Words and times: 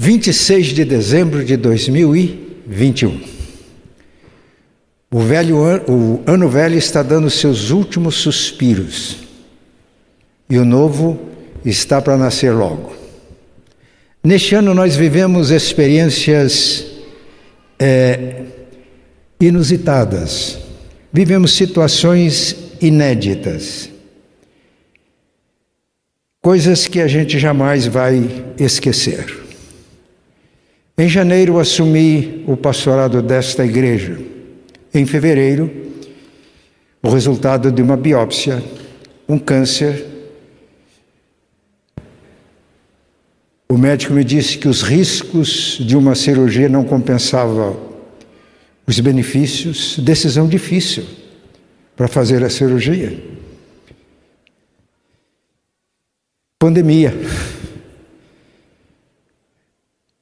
26 0.00 0.66
de 0.68 0.84
dezembro 0.84 1.44
de 1.44 1.56
2021. 1.56 3.20
O, 5.10 5.18
velho 5.18 5.64
an, 5.64 5.82
o 5.88 6.22
ano 6.24 6.48
velho 6.48 6.78
está 6.78 7.02
dando 7.02 7.28
seus 7.28 7.70
últimos 7.70 8.14
suspiros 8.14 9.16
e 10.48 10.56
o 10.56 10.64
novo 10.64 11.18
está 11.64 12.00
para 12.00 12.16
nascer 12.16 12.52
logo. 12.52 12.94
Neste 14.22 14.54
ano 14.54 14.72
nós 14.72 14.94
vivemos 14.94 15.50
experiências 15.50 16.86
é, 17.76 18.44
inusitadas, 19.40 20.58
vivemos 21.12 21.54
situações 21.54 22.54
inéditas, 22.80 23.90
coisas 26.40 26.86
que 26.86 27.00
a 27.00 27.08
gente 27.08 27.36
jamais 27.36 27.84
vai 27.86 28.44
esquecer. 28.60 29.47
Em 31.00 31.08
janeiro 31.08 31.60
assumi 31.60 32.42
o 32.48 32.56
pastorado 32.56 33.22
desta 33.22 33.64
igreja. 33.64 34.18
Em 34.92 35.06
fevereiro, 35.06 35.70
o 37.00 37.08
resultado 37.08 37.70
de 37.70 37.80
uma 37.80 37.96
biópsia, 37.96 38.60
um 39.28 39.38
câncer. 39.38 40.04
O 43.68 43.78
médico 43.78 44.12
me 44.12 44.24
disse 44.24 44.58
que 44.58 44.66
os 44.66 44.82
riscos 44.82 45.78
de 45.80 45.96
uma 45.96 46.16
cirurgia 46.16 46.68
não 46.68 46.82
compensavam 46.82 47.78
os 48.84 48.98
benefícios. 48.98 50.00
Decisão 50.00 50.48
difícil 50.48 51.04
para 51.94 52.08
fazer 52.08 52.42
a 52.42 52.50
cirurgia. 52.50 53.22
Pandemia 56.58 57.14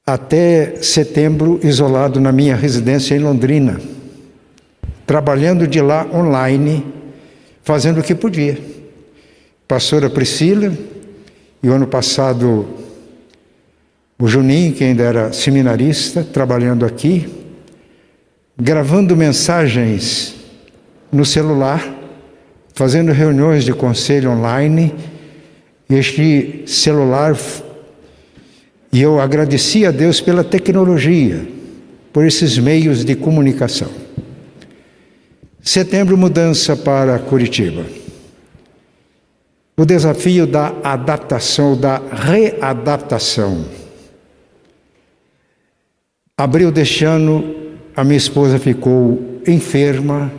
até 0.07 0.77
setembro 0.81 1.59
isolado 1.61 2.21
na 2.21 2.31
minha 2.31 2.55
residência 2.55 3.13
em 3.13 3.19
Londrina, 3.19 3.77
trabalhando 5.05 5.67
de 5.67 5.81
lá 5.81 6.07
online, 6.13 6.85
fazendo 7.61 7.99
o 7.99 8.03
que 8.03 8.15
podia. 8.15 8.57
Pastora 9.67 10.09
Priscila, 10.09 10.71
e 11.61 11.67
o 11.67 11.73
ano 11.73 11.85
passado 11.85 12.65
o 14.17 14.27
Juninho, 14.27 14.73
que 14.73 14.83
ainda 14.85 15.03
era 15.03 15.33
seminarista, 15.33 16.23
trabalhando 16.23 16.85
aqui, 16.85 17.27
gravando 18.57 19.15
mensagens 19.15 20.33
no 21.11 21.25
celular, 21.25 21.85
fazendo 22.73 23.11
reuniões 23.11 23.65
de 23.65 23.73
conselho 23.73 24.31
online. 24.31 24.95
Este 25.89 26.63
celular 26.65 27.35
e 28.91 29.01
eu 29.01 29.19
agradeci 29.19 29.85
a 29.85 29.91
Deus 29.91 30.21
pela 30.21 30.43
tecnologia, 30.43 31.47
por 32.13 32.25
esses 32.25 32.57
meios 32.57 33.03
de 33.03 33.15
comunicação. 33.15 33.89
Setembro, 35.61 36.17
mudança 36.17 36.75
para 36.75 37.19
Curitiba. 37.19 37.85
O 39.75 39.85
desafio 39.85 40.47
da 40.47 40.73
adaptação, 40.83 41.79
da 41.79 42.01
readaptação. 42.11 43.65
Abril 46.37 46.71
deste 46.71 47.03
ano, 47.03 47.55
a 47.95 48.03
minha 48.03 48.17
esposa 48.17 48.57
ficou 48.57 49.41
enferma, 49.45 50.31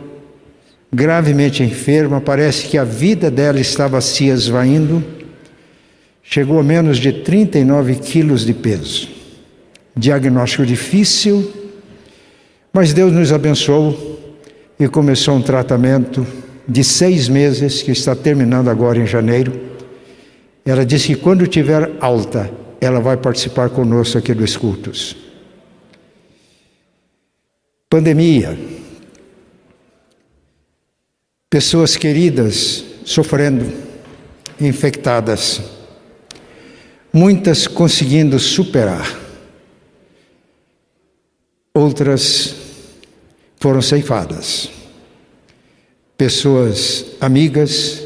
gravemente 0.91 1.61
enferma, 1.61 2.19
parece 2.19 2.67
que 2.67 2.77
a 2.77 2.83
vida 2.83 3.29
dela 3.29 3.59
estava 3.59 4.01
se 4.01 4.27
esvaindo 4.27 5.18
Chegou 6.31 6.59
a 6.59 6.63
menos 6.63 6.99
de 6.99 7.11
39 7.11 7.95
quilos 7.95 8.45
de 8.45 8.53
peso. 8.53 9.09
Diagnóstico 9.97 10.63
difícil, 10.63 11.51
mas 12.71 12.93
Deus 12.93 13.11
nos 13.11 13.33
abençoou 13.33 14.37
e 14.79 14.87
começou 14.87 15.33
um 15.33 15.41
tratamento 15.41 16.27
de 16.67 16.83
seis 16.83 17.27
meses, 17.27 17.81
que 17.81 17.89
está 17.89 18.15
terminando 18.15 18.69
agora 18.69 18.99
em 18.99 19.07
janeiro. 19.07 19.59
Ela 20.63 20.85
disse 20.85 21.07
que 21.07 21.15
quando 21.15 21.47
tiver 21.47 21.93
alta, 21.99 22.51
ela 22.79 22.99
vai 22.99 23.17
participar 23.17 23.71
conosco 23.71 24.19
aqui 24.19 24.31
dos 24.35 24.55
cultos. 24.55 25.15
Pandemia. 27.89 28.55
Pessoas 31.49 31.97
queridas 31.97 32.85
sofrendo, 33.03 33.65
infectadas 34.61 35.78
muitas 37.11 37.67
conseguindo 37.67 38.37
superar, 38.39 39.17
outras 41.73 42.55
foram 43.59 43.81
ceifadas. 43.81 44.69
Pessoas 46.17 47.05
amigas, 47.19 48.03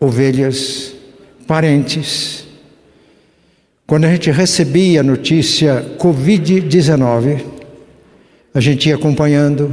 ovelhas, 0.00 0.94
parentes. 1.46 2.44
Quando 3.86 4.04
a 4.04 4.10
gente 4.10 4.30
recebia 4.30 5.00
a 5.00 5.04
notícia 5.04 5.96
Covid-19, 5.98 7.44
a 8.52 8.60
gente 8.60 8.88
ia 8.88 8.96
acompanhando, 8.96 9.72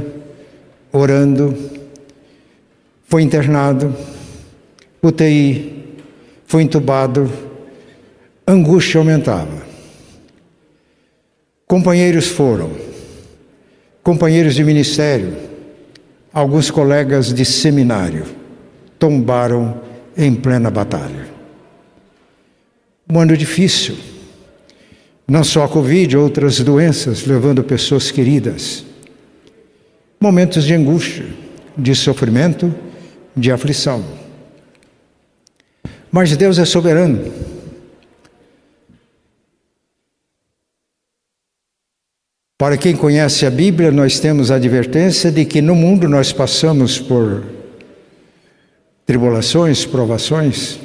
orando, 0.92 1.54
foi 3.08 3.22
internado, 3.22 3.94
UTI, 5.02 5.84
foi 6.46 6.62
entubado, 6.62 7.30
angústia 8.46 8.98
aumentava. 8.98 9.66
Companheiros 11.66 12.28
foram, 12.28 12.70
companheiros 14.04 14.54
de 14.54 14.62
ministério, 14.62 15.36
alguns 16.32 16.70
colegas 16.70 17.34
de 17.34 17.44
seminário 17.44 18.24
tombaram 19.00 19.80
em 20.16 20.32
plena 20.32 20.70
batalha. 20.70 21.26
Um 23.10 23.18
ano 23.18 23.36
difícil, 23.36 23.96
não 25.26 25.42
só 25.42 25.64
a 25.64 25.68
Covid, 25.68 26.16
outras 26.16 26.60
doenças 26.60 27.26
levando 27.26 27.64
pessoas 27.64 28.12
queridas. 28.12 28.84
Momentos 30.20 30.64
de 30.64 30.72
angústia, 30.72 31.26
de 31.76 31.96
sofrimento, 31.96 32.72
de 33.36 33.50
aflição. 33.50 34.04
Mas 36.12 36.34
Deus 36.36 36.58
é 36.60 36.64
soberano. 36.64 37.45
Para 42.58 42.78
quem 42.78 42.96
conhece 42.96 43.44
a 43.44 43.50
Bíblia, 43.50 43.90
nós 43.90 44.18
temos 44.18 44.50
a 44.50 44.54
advertência 44.54 45.30
de 45.30 45.44
que 45.44 45.60
no 45.60 45.74
mundo 45.74 46.08
nós 46.08 46.32
passamos 46.32 46.98
por 46.98 47.44
tribulações, 49.04 49.84
provações. 49.84 50.78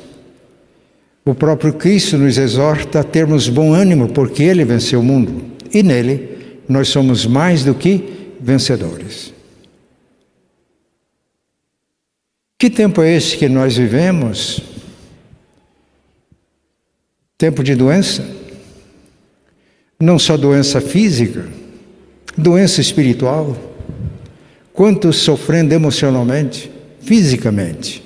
O 1.24 1.34
próprio 1.34 1.74
Cristo 1.74 2.18
nos 2.18 2.38
exorta 2.38 3.00
a 3.00 3.04
termos 3.04 3.48
bom 3.48 3.74
ânimo, 3.74 4.10
porque 4.10 4.44
Ele 4.44 4.66
venceu 4.66 5.00
o 5.00 5.04
mundo 5.04 5.46
e 5.74 5.81
nele 5.81 6.60
nós 6.68 6.90
somos 6.90 7.26
mais 7.26 7.64
do 7.64 7.74
que 7.74 8.34
vencedores. 8.42 9.34
Que 12.60 12.70
tempo 12.70 13.02
é 13.02 13.16
esse 13.16 13.38
que 13.38 13.48
nós 13.48 13.78
vivemos? 13.78 14.62
Tempo 17.38 17.64
de 17.64 17.76
doença? 17.76 18.24
Não 20.00 20.20
só 20.20 20.36
doença 20.36 20.81
física, 20.81 21.61
doença 22.38 22.81
espiritual, 22.81 23.56
quantos 24.74 25.18
sofrendo 25.18 25.74
emocionalmente, 25.74 26.72
fisicamente. 27.02 28.03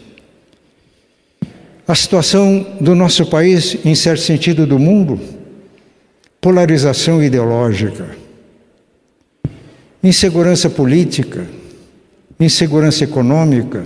A 1.87 1.93
situação 1.93 2.77
do 2.81 2.95
nosso 2.95 3.25
país, 3.27 3.77
em 3.85 3.93
certo 3.93 4.21
sentido 4.21 4.65
do 4.65 4.79
mundo, 4.79 5.19
polarização 6.41 7.23
ideológica, 7.23 8.15
insegurança 10.03 10.69
política, 10.69 11.47
insegurança 12.39 13.03
econômica, 13.03 13.83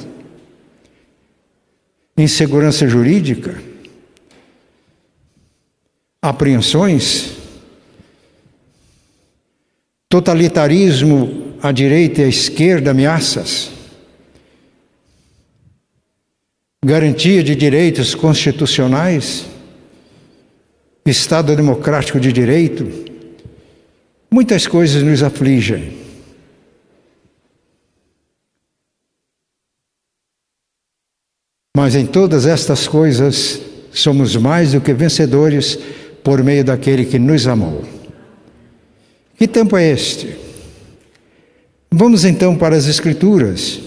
insegurança 2.18 2.88
jurídica, 2.88 3.62
apreensões, 6.22 7.39
Totalitarismo 10.10 11.54
à 11.62 11.72
direita 11.72 12.22
e 12.22 12.26
à 12.26 12.28
esquerda, 12.28 12.90
ameaças. 12.90 13.70
Garantia 16.84 17.44
de 17.44 17.56
direitos 17.56 18.16
constitucionais. 18.16 19.46
Estado 21.06 21.56
democrático 21.56 22.20
de 22.20 22.34
direito. 22.34 22.88
Muitas 24.32 24.66
coisas 24.66 25.04
nos 25.04 25.22
afligem. 25.22 26.00
Mas 31.78 31.94
em 31.94 32.08
todas 32.08 32.48
estas 32.48 32.88
coisas 32.88 33.62
somos 33.92 34.36
mais 34.36 34.72
do 34.72 34.82
que 34.82 34.92
vencedores 34.92 35.78
por 36.24 36.44
meio 36.44 36.66
daquele 36.66 37.06
que 37.06 37.20
nos 37.20 37.46
amou. 37.46 37.99
Que 39.40 39.48
tempo 39.48 39.78
é 39.78 39.90
este? 39.90 40.36
Vamos 41.90 42.26
então 42.26 42.58
para 42.58 42.76
as 42.76 42.88
Escrituras. 42.88 43.80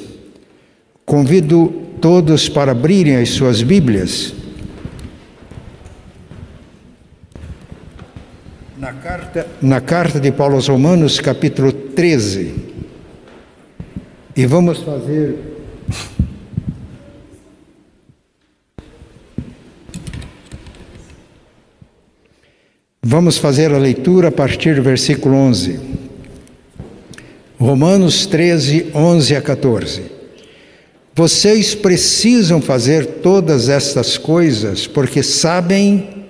Convido 1.05 1.69
todos 2.01 2.49
para 2.49 2.73
abrirem 2.73 3.17
as 3.17 3.29
suas 3.29 3.61
Bíblias. 3.61 4.33
Na 8.79 8.95
carta, 8.95 9.47
na 9.61 9.81
carta 9.83 10.19
de 10.19 10.33
Paulo 10.33 10.55
aos 10.55 10.69
Romanos, 10.69 11.21
capítulo 11.21 11.71
13. 11.71 12.55
E 14.35 14.47
vamos 14.47 14.79
fazer 14.79 15.37
Vamos 23.05 23.37
fazer 23.37 23.73
a 23.73 23.79
leitura 23.79 24.29
a 24.29 24.31
partir 24.31 24.77
do 24.77 24.83
versículo 24.83 25.35
11. 25.35 25.81
Romanos 27.59 28.27
13, 28.27 28.93
11 28.95 29.35
a 29.35 29.43
14. 29.43 30.03
Vocês 31.13 31.75
precisam 31.75 32.63
fazer 32.63 33.05
todas 33.21 33.69
estas 33.69 34.17
coisas 34.17 34.87
porque 34.87 35.21
sabem 35.21 36.27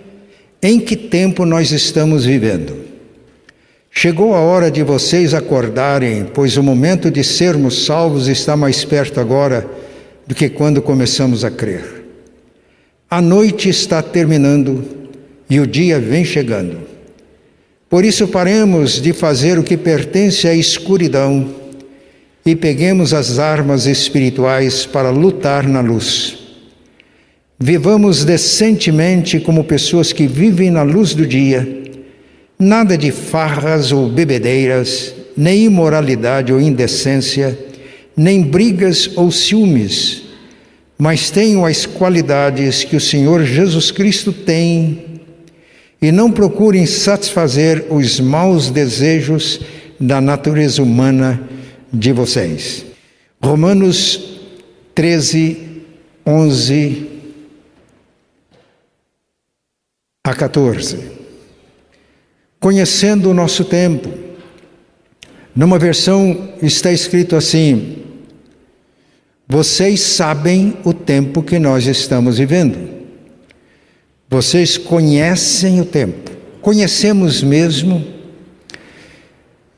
em 0.63 0.81
que 0.81 0.97
tempo 0.97 1.45
nós 1.45 1.73
estamos 1.73 2.25
vivendo. 2.25 2.75
Chegou 3.91 4.35
a 4.35 4.41
hora 4.41 4.71
de 4.71 4.83
vocês 4.83 5.35
acordarem, 5.35 6.25
pois 6.25 6.57
o 6.57 6.63
momento 6.63 7.11
de 7.11 7.23
sermos 7.23 7.85
salvos 7.85 8.29
está 8.29 8.57
mais 8.57 8.83
perto 8.83 9.21
agora 9.21 9.69
do 10.27 10.35
que 10.35 10.49
quando 10.49 10.81
começamos 10.81 11.45
a 11.45 11.51
crer. 11.51 12.07
A 13.11 13.21
noite 13.21 13.69
está 13.69 14.01
terminando 14.01 15.02
e 15.53 15.61
o 15.61 15.67
dia 15.67 16.01
vem 16.01 16.25
chegando. 16.25 16.79
Por 17.91 18.07
isso, 18.07 18.27
paremos 18.27 18.99
de 18.99 19.13
fazer 19.13 19.59
o 19.59 19.63
que 19.63 19.77
pertence 19.77 20.49
à 20.49 20.55
escuridão 20.55 21.47
e 22.47 22.57
peguemos 22.57 23.13
as 23.13 23.39
armas 23.39 23.85
espirituais 23.85 24.87
para 24.87 25.11
lutar 25.11 25.69
na 25.69 25.83
luz. 25.83 26.39
Vivamos 27.61 28.25
decentemente 28.25 29.39
como 29.41 29.63
pessoas 29.63 30.11
que 30.11 30.27
vivem 30.27 30.71
na 30.71 30.83
luz 30.83 31.15
do 31.15 31.27
dia, 31.27 31.69
nada 32.59 32.97
de 32.97 33.13
farras 33.13 33.93
ou 33.93 34.09
bebedeiras, 34.09 35.15
nem 35.37 35.65
imoralidade 35.65 36.51
ou 36.51 36.59
indecência, 36.59 37.59
nem 38.17 38.41
brigas 38.41 39.11
ou 39.17 39.31
ciúmes, 39.31 40.23
mas 40.97 41.29
tenham 41.29 41.67
as 41.67 41.85
qualidades 41.85 42.85
que 42.85 42.97
o 42.97 43.01
Senhor 43.01 43.45
Jesus 43.45 43.91
Cristo 43.91 44.33
tem 44.33 45.12
e 46.03 46.11
não 46.11 46.33
procurem 46.33 46.85
satisfazer 46.85 47.87
os 47.89 48.19
maus 48.19 48.71
desejos 48.71 49.61
da 50.01 50.21
natureza 50.21 50.83
humana 50.83 51.49
de 51.93 52.13
vocês. 52.13 52.85
Romanos 53.41 54.41
13, 54.97 55.83
11 56.27 57.07
a 60.27 60.35
14. 60.35 60.99
Conhecendo 62.59 63.31
o 63.31 63.35
nosso 63.35 63.65
tempo, 63.65 64.09
numa 65.55 65.79
versão 65.79 66.53
está 66.61 66.93
escrito 66.93 67.37
assim: 67.37 67.99
Vocês 69.47 70.01
sabem 70.01 70.77
o 70.85 70.93
tempo 70.93 71.43
que 71.45 71.61
nós 71.61 71.87
estamos 71.87 72.39
vivendo. 72.39 73.02
Vocês 74.33 74.79
conhecem 74.79 75.79
o 75.83 75.85
tempo, 75.85 76.31
conhecemos 76.63 77.43
mesmo. 77.43 78.03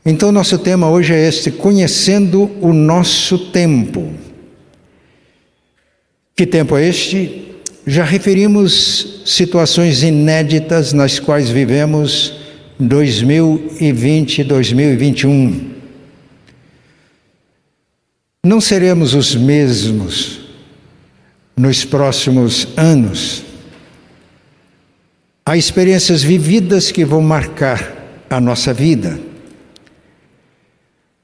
Então, 0.05 0.31
nosso 0.31 0.57
tema 0.57 0.89
hoje 0.89 1.13
é 1.13 1.27
este: 1.27 1.51
conhecendo 1.51 2.49
o 2.61 2.71
nosso 2.71 3.37
tempo. 3.51 4.13
Que 6.33 6.45
tempo 6.45 6.77
é 6.77 6.87
este? 6.87 7.49
Já 7.85 8.05
referimos 8.05 9.23
situações 9.25 10.03
inéditas 10.03 10.93
nas 10.93 11.19
quais 11.19 11.49
vivemos 11.49 12.33
2020 12.79 14.39
e 14.39 14.43
2021. 14.45 15.71
Não 18.45 18.61
seremos 18.61 19.13
os 19.15 19.35
mesmos 19.35 20.39
nos 21.57 21.83
próximos 21.83 22.69
anos. 22.77 23.44
Há 25.47 25.55
experiências 25.55 26.23
vividas 26.23 26.91
que 26.91 27.05
vão 27.05 27.21
marcar 27.21 28.23
a 28.27 28.41
nossa 28.41 28.73
vida. 28.73 29.19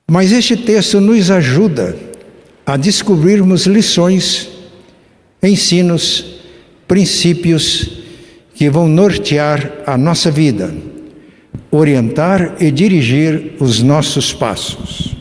Mas 0.10 0.32
este 0.32 0.56
texto 0.56 1.02
nos 1.02 1.32
ajuda 1.32 1.98
a 2.64 2.78
descobrirmos 2.78 3.66
lições, 3.66 4.48
ensinos, 5.42 6.40
princípios 6.88 8.04
que 8.54 8.70
vão 8.70 8.88
nortear 8.88 9.72
a 9.88 9.98
nossa 9.98 10.30
vida, 10.30 10.72
orientar 11.72 12.58
e 12.60 12.70
dirigir 12.70 13.56
os 13.60 13.82
nossos 13.82 14.32
passos. 14.32 15.16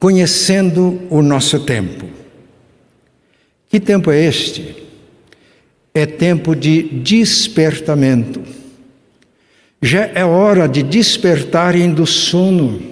Conhecendo 0.00 1.00
o 1.10 1.22
nosso 1.22 1.60
tempo. 1.60 2.06
Que 3.68 3.78
tempo 3.78 4.10
é 4.10 4.24
este? 4.24 4.83
É 5.94 6.04
tempo 6.04 6.56
de 6.56 6.82
despertamento. 6.82 8.42
Já 9.80 10.06
é 10.06 10.24
hora 10.24 10.66
de 10.66 10.82
despertarem 10.82 11.94
do 11.94 12.04
sono. 12.04 12.82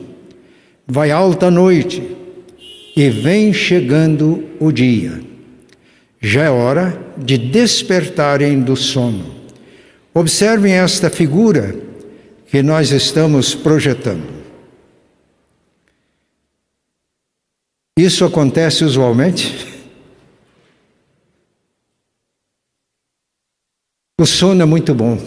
Vai 0.87 1.11
alta 1.11 1.51
noite 1.51 2.01
e 2.95 3.11
vem 3.11 3.53
chegando 3.53 4.45
o 4.61 4.71
dia. 4.71 5.21
Já 6.21 6.45
é 6.45 6.51
hora 6.51 6.97
de 7.19 7.37
despertarem 7.37 8.61
do 8.61 8.77
sono. 8.77 9.35
Observem 10.15 10.75
esta 10.75 11.11
figura 11.11 11.75
que 12.47 12.63
nós 12.63 12.93
estamos 12.93 13.53
projetando. 13.55 14.43
Isso 17.99 18.25
acontece 18.25 18.85
usualmente? 18.85 19.72
O 24.23 24.27
sono 24.27 24.63
é 24.63 24.65
muito 24.65 24.95
bom, 24.95 25.19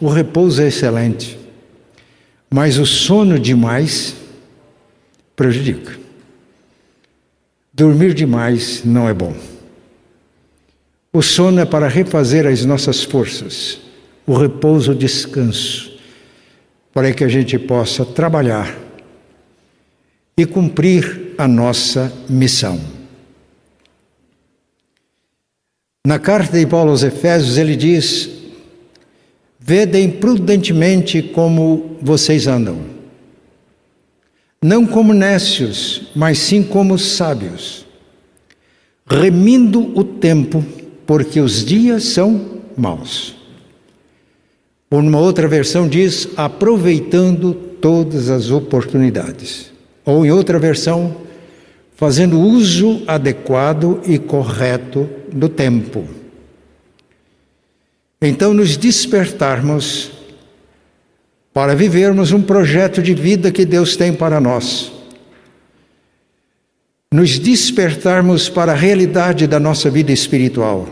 o 0.00 0.08
repouso 0.08 0.62
é 0.62 0.68
excelente, 0.68 1.38
mas 2.48 2.78
o 2.78 2.86
sono 2.86 3.38
demais 3.38 4.16
prejudica. 5.36 5.92
Dormir 7.70 8.14
demais 8.14 8.82
não 8.82 9.06
é 9.06 9.12
bom. 9.12 9.36
O 11.12 11.20
sono 11.20 11.60
é 11.60 11.66
para 11.66 11.86
refazer 11.86 12.46
as 12.46 12.64
nossas 12.64 13.04
forças, 13.04 13.78
o 14.26 14.34
repouso, 14.34 14.92
o 14.92 14.94
descanso, 14.94 15.92
para 16.94 17.12
que 17.12 17.24
a 17.24 17.28
gente 17.28 17.58
possa 17.58 18.06
trabalhar 18.06 18.74
e 20.34 20.46
cumprir 20.46 21.34
a 21.36 21.46
nossa 21.46 22.10
missão. 22.26 22.93
Na 26.06 26.18
carta 26.18 26.58
de 26.58 26.66
Paulo 26.66 26.90
aos 26.90 27.02
Efésios, 27.02 27.56
ele 27.56 27.74
diz: 27.74 28.28
Vedem 29.58 30.10
prudentemente 30.10 31.22
como 31.22 31.96
vocês 32.02 32.46
andam, 32.46 32.78
não 34.62 34.84
como 34.86 35.14
nécios, 35.14 36.10
mas 36.14 36.38
sim 36.40 36.62
como 36.62 36.98
sábios, 36.98 37.86
remindo 39.06 39.98
o 39.98 40.04
tempo, 40.04 40.62
porque 41.06 41.40
os 41.40 41.64
dias 41.64 42.04
são 42.04 42.60
maus. 42.76 43.34
Ou 44.90 45.00
numa 45.00 45.20
outra 45.20 45.48
versão 45.48 45.88
diz: 45.88 46.28
aproveitando 46.36 47.54
todas 47.54 48.28
as 48.28 48.50
oportunidades. 48.50 49.72
Ou 50.04 50.26
em 50.26 50.30
outra 50.30 50.58
versão, 50.58 51.16
fazendo 51.94 52.40
uso 52.40 53.02
adequado 53.06 54.00
e 54.06 54.18
correto 54.18 55.08
do 55.32 55.48
tempo. 55.48 56.06
Então, 58.20 58.52
nos 58.52 58.76
despertarmos 58.76 60.10
para 61.52 61.74
vivermos 61.74 62.32
um 62.32 62.42
projeto 62.42 63.00
de 63.00 63.14
vida 63.14 63.52
que 63.52 63.64
Deus 63.64 63.96
tem 63.96 64.12
para 64.12 64.40
nós. 64.40 64.90
Nos 67.12 67.38
despertarmos 67.38 68.48
para 68.48 68.72
a 68.72 68.76
realidade 68.76 69.46
da 69.46 69.60
nossa 69.60 69.88
vida 69.88 70.10
espiritual, 70.10 70.88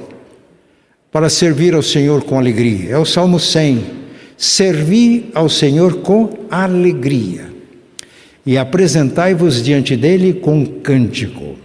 para 1.10 1.28
servir 1.28 1.74
ao 1.74 1.82
Senhor 1.82 2.22
com 2.22 2.38
alegria. 2.38 2.90
É 2.90 2.98
o 2.98 3.04
Salmo 3.04 3.40
100. 3.40 4.02
Servir 4.36 5.30
ao 5.34 5.48
Senhor 5.48 5.96
com 5.96 6.46
alegria 6.48 7.51
e 8.44 8.58
apresentai-vos 8.58 9.62
diante 9.62 9.96
dele 9.96 10.32
com 10.34 10.66
cântico. 10.66 11.56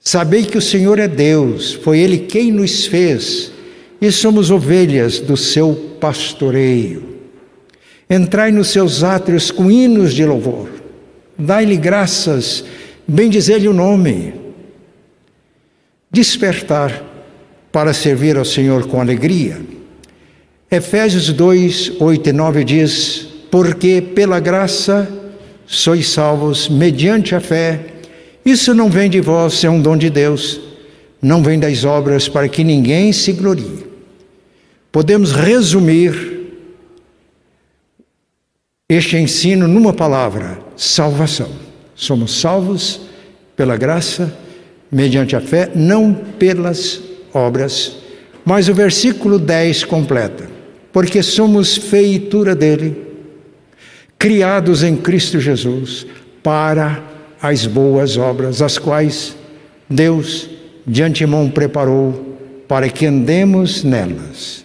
Sabei 0.00 0.44
que 0.44 0.58
o 0.58 0.62
Senhor 0.62 0.98
é 0.98 1.08
Deus, 1.08 1.74
foi 1.74 1.98
Ele 1.98 2.18
quem 2.18 2.52
nos 2.52 2.86
fez, 2.86 3.52
e 4.00 4.10
somos 4.12 4.50
ovelhas 4.50 5.18
do 5.18 5.36
seu 5.36 5.96
pastoreio. 6.00 7.18
Entrai 8.08 8.50
nos 8.50 8.68
seus 8.68 9.02
átrios 9.02 9.50
com 9.50 9.70
hinos 9.70 10.14
de 10.14 10.24
louvor. 10.24 10.68
Dai-lhe 11.36 11.76
graças, 11.76 12.64
bendizer-lhe 13.06 13.68
o 13.68 13.74
nome. 13.74 14.34
Despertar 16.10 17.04
para 17.70 17.92
servir 17.92 18.36
ao 18.36 18.44
Senhor 18.44 18.86
com 18.86 19.00
alegria. 19.00 19.60
Efésios 20.70 21.30
2, 21.32 22.00
8 22.00 22.28
e 22.28 22.32
9 22.32 22.64
diz: 22.64 23.28
Porque 23.50 24.00
pela 24.00 24.40
graça 24.40 25.17
sois 25.68 26.08
salvos 26.08 26.68
mediante 26.68 27.34
a 27.34 27.40
fé. 27.40 27.78
Isso 28.44 28.74
não 28.74 28.90
vem 28.90 29.10
de 29.10 29.20
vós, 29.20 29.62
é 29.62 29.70
um 29.70 29.80
dom 29.80 29.96
de 29.96 30.08
Deus. 30.08 30.60
Não 31.20 31.42
vem 31.42 31.58
das 31.60 31.84
obras 31.84 32.28
para 32.28 32.48
que 32.48 32.64
ninguém 32.64 33.12
se 33.12 33.32
glorie. 33.32 33.86
Podemos 34.90 35.32
resumir 35.32 36.38
este 38.88 39.16
ensino 39.16 39.68
numa 39.68 39.92
palavra: 39.92 40.58
salvação. 40.76 41.50
Somos 41.94 42.40
salvos 42.40 43.02
pela 43.54 43.76
graça, 43.76 44.34
mediante 44.90 45.36
a 45.36 45.40
fé, 45.40 45.70
não 45.74 46.14
pelas 46.14 47.00
obras. 47.34 47.96
Mas 48.44 48.68
o 48.68 48.74
versículo 48.74 49.38
10 49.38 49.84
completa: 49.84 50.48
porque 50.92 51.22
somos 51.22 51.76
feitura 51.76 52.54
dele, 52.54 53.07
criados 54.18 54.82
em 54.82 54.96
Cristo 54.96 55.38
Jesus, 55.38 56.06
para 56.42 57.02
as 57.40 57.66
boas 57.66 58.16
obras, 58.16 58.60
as 58.60 58.78
quais 58.78 59.36
Deus 59.88 60.50
de 60.86 61.02
antemão 61.02 61.50
preparou 61.50 62.36
para 62.66 62.88
que 62.88 63.06
andemos 63.06 63.84
nelas. 63.84 64.64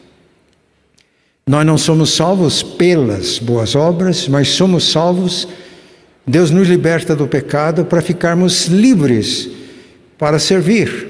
Nós 1.46 1.66
não 1.66 1.78
somos 1.78 2.12
salvos 2.12 2.64
pelas 2.64 3.38
boas 3.38 3.76
obras, 3.76 4.28
mas 4.28 4.48
somos 4.50 4.90
salvos. 4.90 5.48
Deus 6.26 6.50
nos 6.50 6.70
liberta 6.70 7.16
do 7.16 7.28
pecado 7.28 7.84
para 7.86 8.02
ficarmos 8.02 8.68
livres 8.68 9.50
para 10.18 10.40
servir 10.40 11.10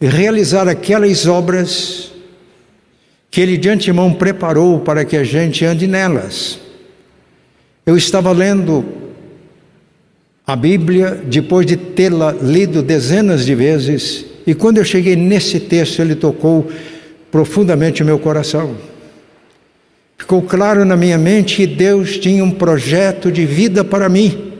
e 0.00 0.06
realizar 0.06 0.66
aquelas 0.66 1.26
obras 1.26 2.10
que 3.30 3.40
Ele 3.40 3.58
de 3.58 3.68
antemão 3.68 4.14
preparou 4.14 4.80
para 4.80 5.04
que 5.04 5.14
a 5.14 5.24
gente 5.24 5.62
ande 5.64 5.86
nelas. 5.86 6.63
Eu 7.86 7.96
estava 7.96 8.32
lendo 8.32 8.84
a 10.46 10.56
Bíblia 10.56 11.22
depois 11.24 11.66
de 11.66 11.76
tê-la 11.76 12.32
lido 12.32 12.82
dezenas 12.82 13.44
de 13.44 13.54
vezes, 13.54 14.24
e 14.46 14.54
quando 14.54 14.78
eu 14.78 14.84
cheguei 14.84 15.16
nesse 15.16 15.60
texto, 15.60 16.00
ele 16.00 16.14
tocou 16.14 16.70
profundamente 17.30 18.02
o 18.02 18.06
meu 18.06 18.18
coração. 18.18 18.76
Ficou 20.16 20.40
claro 20.40 20.84
na 20.84 20.96
minha 20.96 21.18
mente 21.18 21.56
que 21.56 21.66
Deus 21.66 22.16
tinha 22.16 22.42
um 22.44 22.50
projeto 22.50 23.30
de 23.30 23.44
vida 23.44 23.84
para 23.84 24.08
mim, 24.08 24.52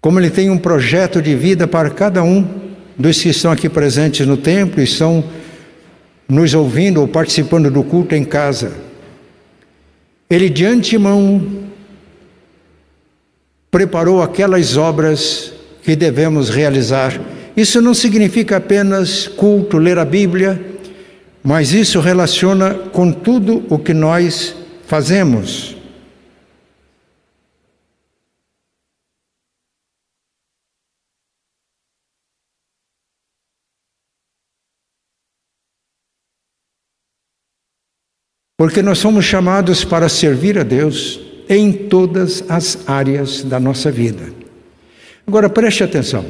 como 0.00 0.18
Ele 0.18 0.30
tem 0.30 0.50
um 0.50 0.58
projeto 0.58 1.20
de 1.20 1.34
vida 1.34 1.66
para 1.66 1.90
cada 1.90 2.22
um 2.22 2.46
dos 2.96 3.20
que 3.20 3.30
estão 3.30 3.50
aqui 3.50 3.68
presentes 3.68 4.26
no 4.26 4.36
templo 4.36 4.80
e 4.80 4.84
estão 4.84 5.24
nos 6.28 6.54
ouvindo 6.54 7.00
ou 7.00 7.08
participando 7.08 7.70
do 7.70 7.82
culto 7.82 8.14
em 8.14 8.24
casa, 8.24 8.72
ele 10.30 10.48
de 10.48 10.64
antemão 10.64 11.42
preparou 13.68 14.22
aquelas 14.22 14.76
obras 14.76 15.52
que 15.82 15.96
devemos 15.96 16.48
realizar. 16.48 17.20
Isso 17.56 17.82
não 17.82 17.92
significa 17.92 18.58
apenas 18.58 19.26
culto, 19.26 19.76
ler 19.76 19.98
a 19.98 20.04
Bíblia, 20.04 20.64
mas 21.42 21.72
isso 21.72 21.98
relaciona 21.98 22.74
com 22.74 23.10
tudo 23.10 23.64
o 23.68 23.78
que 23.78 23.92
nós 23.92 24.54
fazemos. 24.86 25.79
Porque 38.60 38.82
nós 38.82 38.98
somos 38.98 39.24
chamados 39.24 39.86
para 39.86 40.06
servir 40.06 40.58
a 40.58 40.62
Deus 40.62 41.18
em 41.48 41.72
todas 41.72 42.44
as 42.46 42.86
áreas 42.86 43.42
da 43.42 43.58
nossa 43.58 43.90
vida. 43.90 44.24
Agora 45.26 45.48
preste 45.48 45.82
atenção. 45.82 46.26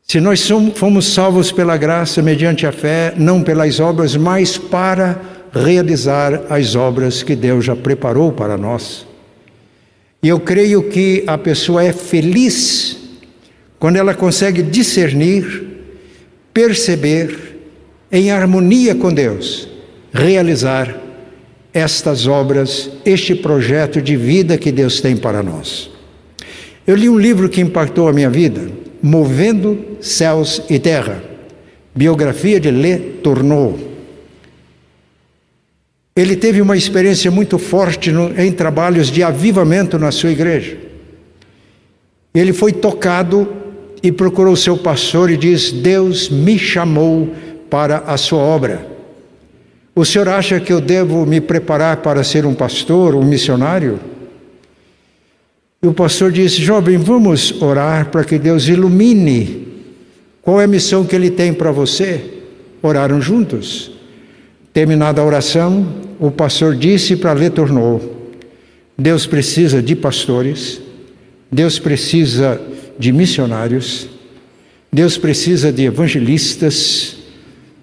Se 0.00 0.20
nós 0.20 0.38
somos, 0.38 0.78
fomos 0.78 1.12
salvos 1.12 1.50
pela 1.50 1.76
graça 1.76 2.22
mediante 2.22 2.68
a 2.68 2.70
fé, 2.70 3.14
não 3.16 3.42
pelas 3.42 3.80
obras, 3.80 4.14
mas 4.14 4.56
para 4.56 5.20
realizar 5.52 6.42
as 6.48 6.76
obras 6.76 7.24
que 7.24 7.34
Deus 7.34 7.64
já 7.64 7.74
preparou 7.74 8.30
para 8.30 8.56
nós. 8.56 9.08
E 10.22 10.28
eu 10.28 10.38
creio 10.38 10.84
que 10.84 11.24
a 11.26 11.36
pessoa 11.36 11.82
é 11.82 11.92
feliz 11.92 12.96
quando 13.76 13.96
ela 13.96 14.14
consegue 14.14 14.62
discernir, 14.62 15.66
perceber, 16.54 17.58
em 18.12 18.30
harmonia 18.30 18.94
com 18.94 19.12
Deus, 19.12 19.76
realizar 20.18 20.94
estas 21.72 22.26
obras, 22.26 22.90
este 23.04 23.34
projeto 23.34 24.02
de 24.02 24.16
vida 24.16 24.58
que 24.58 24.72
Deus 24.72 25.00
tem 25.00 25.16
para 25.16 25.42
nós. 25.42 25.90
Eu 26.86 26.96
li 26.96 27.08
um 27.08 27.18
livro 27.18 27.48
que 27.48 27.60
impactou 27.60 28.08
a 28.08 28.12
minha 28.12 28.28
vida, 28.28 28.68
Movendo 29.00 29.96
Céus 30.00 30.62
e 30.68 30.78
Terra, 30.78 31.22
biografia 31.94 32.58
de 32.58 32.70
Le 32.70 32.98
Tourneau. 33.22 33.78
Ele 36.16 36.34
teve 36.34 36.60
uma 36.60 36.76
experiência 36.76 37.30
muito 37.30 37.58
forte 37.58 38.10
no, 38.10 38.36
em 38.40 38.50
trabalhos 38.50 39.08
de 39.08 39.22
avivamento 39.22 39.98
na 40.00 40.10
sua 40.10 40.32
igreja. 40.32 40.76
Ele 42.34 42.52
foi 42.52 42.72
tocado 42.72 43.48
e 44.02 44.10
procurou 44.10 44.56
seu 44.56 44.76
pastor 44.76 45.30
e 45.30 45.36
diz: 45.36 45.70
Deus 45.70 46.28
me 46.28 46.58
chamou 46.58 47.28
para 47.70 47.98
a 47.98 48.16
sua 48.16 48.40
obra. 48.40 48.87
O 49.98 50.04
senhor 50.04 50.28
acha 50.28 50.60
que 50.60 50.72
eu 50.72 50.80
devo 50.80 51.26
me 51.26 51.40
preparar 51.40 51.96
para 51.96 52.22
ser 52.22 52.46
um 52.46 52.54
pastor, 52.54 53.16
um 53.16 53.24
missionário? 53.24 53.98
E 55.82 55.88
o 55.88 55.92
pastor 55.92 56.30
disse: 56.30 56.62
Jovem, 56.62 56.96
vamos 56.96 57.60
orar 57.60 58.08
para 58.08 58.22
que 58.22 58.38
Deus 58.38 58.68
ilumine 58.68 59.66
qual 60.40 60.60
é 60.60 60.64
a 60.66 60.68
missão 60.68 61.04
que 61.04 61.16
Ele 61.16 61.32
tem 61.32 61.52
para 61.52 61.72
você. 61.72 62.22
Oraram 62.80 63.20
juntos. 63.20 63.90
Terminada 64.72 65.20
a 65.20 65.24
oração, 65.24 65.84
o 66.20 66.30
pastor 66.30 66.76
disse 66.76 67.16
para 67.16 67.34
Le 67.34 67.50
Tornou: 67.50 68.30
Deus 68.96 69.26
precisa 69.26 69.82
de 69.82 69.96
pastores, 69.96 70.80
Deus 71.50 71.80
precisa 71.80 72.60
de 72.96 73.10
missionários, 73.10 74.08
Deus 74.92 75.18
precisa 75.18 75.72
de 75.72 75.86
evangelistas, 75.86 77.17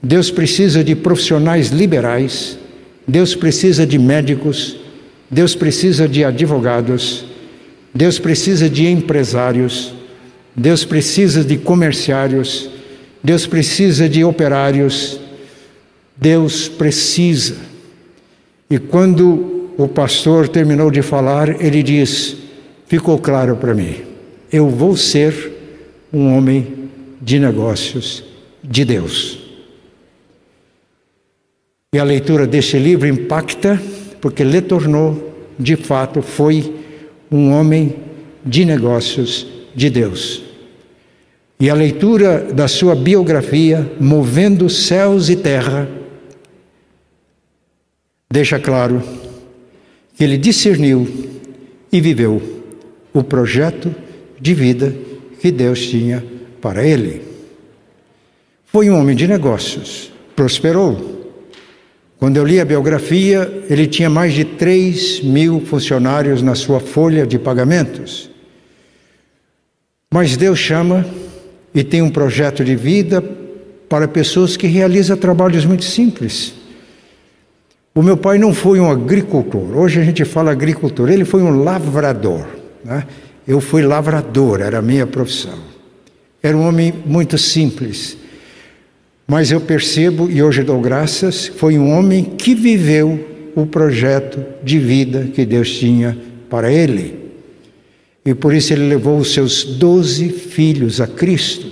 Deus 0.07 0.29
precisa 0.29 0.83
de 0.83 0.95
profissionais 0.95 1.69
liberais, 1.69 2.59
Deus 3.07 3.33
precisa 3.33 3.87
de 3.87 3.97
médicos, 3.97 4.77
Deus 5.31 5.55
precisa 5.55 6.07
de 6.07 6.23
advogados, 6.23 7.25
Deus 7.91 8.19
precisa 8.19 8.69
de 8.69 8.85
empresários, 8.85 9.95
Deus 10.55 10.85
precisa 10.85 11.43
de 11.43 11.57
comerciários, 11.57 12.69
Deus 13.23 13.47
precisa 13.47 14.07
de 14.07 14.23
operários, 14.23 15.19
Deus 16.15 16.69
precisa. 16.69 17.55
E 18.69 18.77
quando 18.77 19.71
o 19.75 19.87
pastor 19.87 20.47
terminou 20.47 20.91
de 20.91 21.01
falar, 21.01 21.59
ele 21.59 21.81
diz: 21.81 22.37
Ficou 22.85 23.17
claro 23.17 23.55
para 23.55 23.73
mim, 23.73 23.95
eu 24.51 24.69
vou 24.69 24.95
ser 24.95 25.33
um 26.13 26.37
homem 26.37 26.91
de 27.19 27.39
negócios 27.39 28.23
de 28.63 28.85
Deus. 28.85 29.44
E 31.95 31.97
a 31.97 32.03
leitura 32.03 32.45
deste 32.45 32.77
livro 32.77 33.07
impacta, 33.07 33.81
porque 34.19 34.43
Le 34.43 34.61
Tornou, 34.61 35.33
de 35.57 35.77
fato, 35.77 36.21
foi 36.21 36.75
um 37.31 37.53
homem 37.53 37.95
de 38.45 38.65
negócios 38.65 39.47
de 39.73 39.89
Deus. 39.89 40.43
E 41.57 41.69
a 41.69 41.73
leitura 41.73 42.51
da 42.53 42.67
sua 42.67 42.95
biografia, 42.95 43.89
Movendo 43.97 44.69
Céus 44.69 45.29
e 45.29 45.37
Terra, 45.37 45.87
deixa 48.29 48.59
claro 48.59 49.01
que 50.17 50.23
ele 50.25 50.37
discerniu 50.37 51.07
e 51.93 52.01
viveu 52.01 52.41
o 53.13 53.23
projeto 53.23 53.95
de 54.37 54.53
vida 54.53 54.93
que 55.39 55.49
Deus 55.49 55.87
tinha 55.87 56.21
para 56.59 56.85
ele. 56.85 57.21
Foi 58.65 58.89
um 58.89 58.99
homem 58.99 59.15
de 59.15 59.29
negócios, 59.29 60.11
prosperou 60.35 61.14
quando 62.25 62.37
eu 62.37 62.43
li 62.43 62.59
a 62.59 62.65
biografia, 62.65 63.63
ele 63.69 63.85
tinha 63.85 64.09
mais 64.09 64.33
de 64.33 64.43
3 64.43 65.21
mil 65.21 65.61
funcionários 65.61 66.41
na 66.41 66.55
sua 66.55 66.79
folha 66.79 67.23
de 67.23 67.37
pagamentos. 67.37 68.31
Mas 70.11 70.35
Deus 70.35 70.57
chama 70.57 71.05
e 71.71 71.83
tem 71.83 72.01
um 72.01 72.09
projeto 72.09 72.65
de 72.65 72.75
vida 72.75 73.21
para 73.87 74.07
pessoas 74.07 74.57
que 74.57 74.65
realizam 74.65 75.15
trabalhos 75.15 75.65
muito 75.65 75.83
simples. 75.83 76.55
O 77.93 78.01
meu 78.01 78.17
pai 78.17 78.39
não 78.39 78.55
foi 78.55 78.79
um 78.79 78.89
agricultor, 78.89 79.77
hoje 79.77 80.01
a 80.01 80.03
gente 80.03 80.25
fala 80.25 80.51
agricultor, 80.51 81.11
ele 81.11 81.25
foi 81.25 81.43
um 81.43 81.63
lavrador. 81.63 82.47
Né? 82.83 83.05
Eu 83.47 83.61
fui 83.61 83.83
lavrador, 83.83 84.61
era 84.61 84.79
a 84.79 84.81
minha 84.81 85.05
profissão. 85.05 85.59
Era 86.41 86.57
um 86.57 86.67
homem 86.67 86.91
muito 87.05 87.37
simples, 87.37 88.17
mas 89.27 89.51
eu 89.51 89.59
percebo, 89.59 90.29
e 90.29 90.41
hoje 90.43 90.63
dou 90.63 90.79
graças, 90.79 91.47
foi 91.47 91.79
um 91.79 91.91
homem 91.91 92.23
que 92.23 92.53
viveu 92.53 93.51
o 93.55 93.65
projeto 93.65 94.43
de 94.63 94.77
vida 94.77 95.29
que 95.33 95.45
Deus 95.45 95.71
tinha 95.71 96.15
para 96.49 96.71
ele. 96.71 97.25
E 98.23 98.33
por 98.33 98.53
isso 98.53 98.73
ele 98.73 98.87
levou 98.87 99.17
os 99.17 99.33
seus 99.33 99.63
doze 99.63 100.29
filhos 100.29 101.01
a 101.01 101.07
Cristo. 101.07 101.67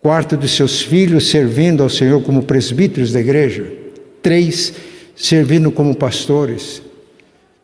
Quarto 0.00 0.36
dos 0.36 0.50
seus 0.50 0.82
filhos 0.82 1.28
servindo 1.30 1.82
ao 1.82 1.88
Senhor 1.90 2.22
como 2.22 2.42
presbíteros 2.42 3.12
da 3.12 3.20
igreja. 3.20 3.66
Três 4.22 4.74
servindo 5.14 5.70
como 5.70 5.94
pastores. 5.94 6.82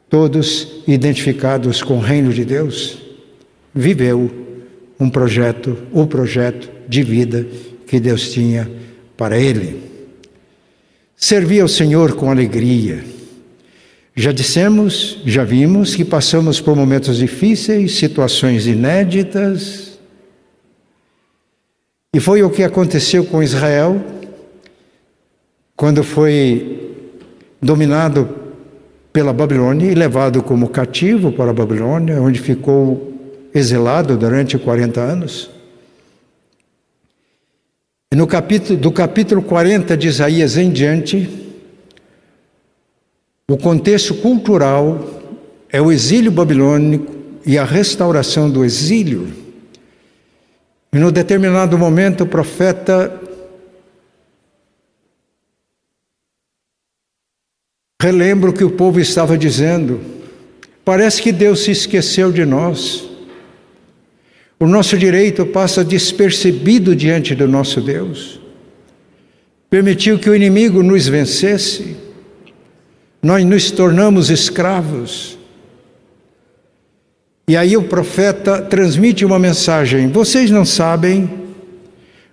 Todos 0.09 0.83
identificados 0.87 1.83
com 1.83 1.99
o 1.99 2.01
reino 2.01 2.33
de 2.33 2.45
Deus. 2.45 2.99
Viveu 3.75 4.31
um 4.99 5.09
projeto, 5.09 5.77
o 5.93 6.07
projeto 6.07 6.71
de 6.89 7.03
vida 7.03 7.47
que 7.93 8.01
Deus 8.01 8.31
tinha 8.31 8.71
para 9.19 9.39
ele. 9.39 9.83
Servia 11.15 11.61
ao 11.61 11.69
Senhor 11.69 12.15
com 12.15 12.31
alegria. 12.31 13.05
Já 14.17 14.33
dissemos, 14.33 15.19
já 15.27 15.45
vimos 15.45 15.95
que 15.95 16.03
passamos 16.03 16.59
por 16.59 16.75
momentos 16.75 17.19
difíceis, 17.19 17.97
situações 17.97 18.67
inéditas. 18.67 19.99
E 22.15 22.19
foi 22.19 22.43
o 22.43 22.49
que 22.49 22.63
aconteceu 22.63 23.27
com 23.27 23.43
Israel 23.43 24.03
quando 25.77 26.03
foi 26.03 26.97
dominado 27.61 28.27
pela 29.13 29.35
Babilônia 29.35 29.93
e 29.93 29.95
levado 29.95 30.43
como 30.43 30.71
cativo 30.71 31.31
para 31.31 31.51
a 31.51 31.55
Babilônia, 31.55 32.23
onde 32.23 32.41
ficou 32.41 33.13
exilado 33.55 34.17
durante 34.17 34.57
40 34.57 34.99
anos. 34.99 35.62
No 38.15 38.27
capítulo, 38.27 38.79
do 38.79 38.93
capítulo 38.93 39.41
40 39.41 39.97
de 39.97 40.07
Isaías 40.07 40.59
em 40.59 40.71
diante, 40.71 41.31
o 43.49 43.57
contexto 43.57 44.15
cultural 44.17 45.03
é 45.71 45.81
o 45.81 45.91
exílio 45.91 46.31
babilônico 46.31 47.11
e 47.47 47.57
a 47.57 47.65
restauração 47.65 48.51
do 48.51 48.67
exílio. 48.67 49.33
E 50.93 50.99
no 50.99 51.11
determinado 51.11 51.79
momento 51.79 52.25
o 52.25 52.27
profeta 52.27 53.19
relembra 57.99 58.51
o 58.51 58.53
que 58.53 58.65
o 58.65 58.73
povo 58.73 59.01
estava 59.01 59.39
dizendo. 59.39 60.03
Parece 60.85 61.23
que 61.23 61.33
Deus 61.33 61.61
se 61.65 61.71
esqueceu 61.71 62.31
de 62.31 62.45
nós. 62.45 63.12
O 64.63 64.67
nosso 64.69 64.97
direito 64.97 65.45
passa 65.45 65.83
despercebido 65.83 66.95
diante 66.95 67.35
do 67.35 67.49
nosso 67.49 67.81
Deus. 67.81 68.39
Permitiu 69.69 70.21
que 70.21 70.31
o 70.31 70.37
inimigo 70.37 70.85
nos 70.85 71.09
vencesse. 71.09 71.97
Nós 73.21 73.45
nos 73.45 73.73
tornamos 73.73 74.31
escravos. 74.31 75.37
E 77.49 77.57
aí 77.57 77.77
o 77.77 77.83
profeta 77.83 78.63
transmite 78.63 79.25
uma 79.25 79.37
mensagem: 79.37 80.07
vocês 80.07 80.49
não 80.49 80.65
sabem, 80.65 81.29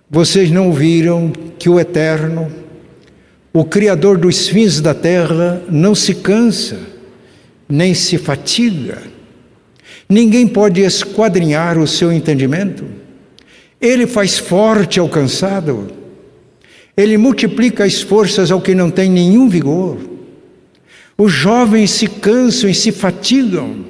vocês 0.08 0.52
não 0.52 0.68
ouviram 0.68 1.32
que 1.58 1.68
o 1.68 1.80
Eterno, 1.80 2.48
o 3.52 3.64
Criador 3.64 4.16
dos 4.16 4.46
fins 4.46 4.80
da 4.80 4.94
terra, 4.94 5.60
não 5.68 5.96
se 5.96 6.14
cansa, 6.14 6.78
nem 7.68 7.92
se 7.92 8.16
fatiga 8.18 9.19
Ninguém 10.10 10.44
pode 10.48 10.80
esquadrinhar 10.80 11.78
o 11.78 11.86
seu 11.86 12.12
entendimento. 12.12 12.84
Ele 13.80 14.08
faz 14.08 14.38
forte 14.38 14.98
ao 14.98 15.08
cansado. 15.08 15.92
Ele 16.96 17.16
multiplica 17.16 17.84
as 17.84 18.02
forças 18.02 18.50
ao 18.50 18.60
que 18.60 18.74
não 18.74 18.90
tem 18.90 19.08
nenhum 19.08 19.48
vigor. 19.48 19.98
Os 21.16 21.30
jovens 21.30 21.92
se 21.92 22.08
cansam 22.08 22.68
e 22.68 22.74
se 22.74 22.90
fatigam, 22.90 23.84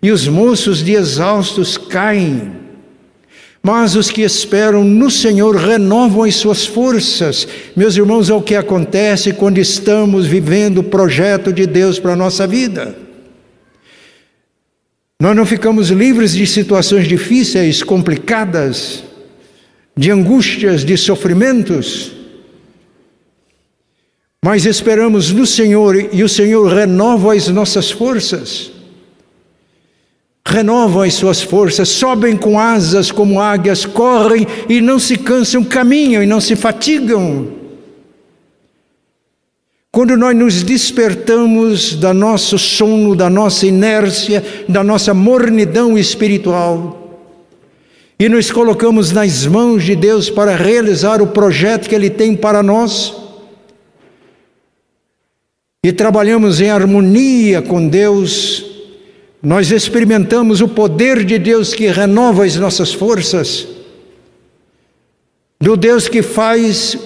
e 0.00 0.12
os 0.12 0.28
moços 0.28 0.84
de 0.84 0.92
exaustos 0.92 1.76
caem. 1.76 2.52
Mas 3.60 3.96
os 3.96 4.10
que 4.10 4.22
esperam 4.22 4.84
no 4.84 5.10
Senhor 5.10 5.56
renovam 5.56 6.22
as 6.22 6.36
suas 6.36 6.64
forças. 6.64 7.48
Meus 7.74 7.96
irmãos, 7.96 8.30
é 8.30 8.34
o 8.34 8.42
que 8.42 8.54
acontece 8.54 9.32
quando 9.32 9.58
estamos 9.58 10.26
vivendo 10.26 10.78
o 10.78 10.84
projeto 10.84 11.52
de 11.52 11.66
Deus 11.66 11.98
para 11.98 12.12
a 12.12 12.16
nossa 12.16 12.46
vida. 12.46 13.07
Nós 15.20 15.34
não 15.34 15.44
ficamos 15.44 15.88
livres 15.88 16.32
de 16.32 16.46
situações 16.46 17.08
difíceis, 17.08 17.82
complicadas, 17.82 19.02
de 19.96 20.12
angústias, 20.12 20.84
de 20.84 20.96
sofrimentos, 20.96 22.12
mas 24.44 24.64
esperamos 24.64 25.32
no 25.32 25.44
Senhor 25.44 25.96
e 26.14 26.22
o 26.22 26.28
Senhor 26.28 26.72
renova 26.72 27.34
as 27.34 27.48
nossas 27.48 27.90
forças. 27.90 28.70
Renovam 30.46 31.02
as 31.02 31.14
suas 31.14 31.42
forças, 31.42 31.88
sobem 31.88 32.36
com 32.36 32.58
asas 32.58 33.10
como 33.10 33.40
águias, 33.40 33.84
correm 33.84 34.46
e 34.68 34.80
não 34.80 35.00
se 35.00 35.16
cansam, 35.16 35.64
caminham 35.64 36.22
e 36.22 36.26
não 36.26 36.40
se 36.40 36.54
fatigam. 36.54 37.57
Quando 39.98 40.16
nós 40.16 40.36
nos 40.36 40.62
despertamos 40.62 41.96
da 41.96 42.14
nosso 42.14 42.56
sono, 42.56 43.16
da 43.16 43.28
nossa 43.28 43.66
inércia, 43.66 44.44
da 44.68 44.84
nossa 44.84 45.12
mornidão 45.12 45.98
espiritual, 45.98 47.18
e 48.16 48.28
nos 48.28 48.48
colocamos 48.52 49.10
nas 49.10 49.44
mãos 49.44 49.82
de 49.82 49.96
Deus 49.96 50.30
para 50.30 50.54
realizar 50.54 51.20
o 51.20 51.26
projeto 51.26 51.88
que 51.88 51.96
Ele 51.96 52.08
tem 52.08 52.36
para 52.36 52.62
nós, 52.62 53.12
e 55.82 55.92
trabalhamos 55.92 56.60
em 56.60 56.70
harmonia 56.70 57.60
com 57.60 57.88
Deus, 57.88 58.64
nós 59.42 59.72
experimentamos 59.72 60.60
o 60.60 60.68
poder 60.68 61.24
de 61.24 61.40
Deus 61.40 61.74
que 61.74 61.88
renova 61.88 62.44
as 62.44 62.54
nossas 62.54 62.94
forças, 62.94 63.66
do 65.60 65.76
Deus 65.76 66.06
que 66.06 66.22
faz 66.22 66.96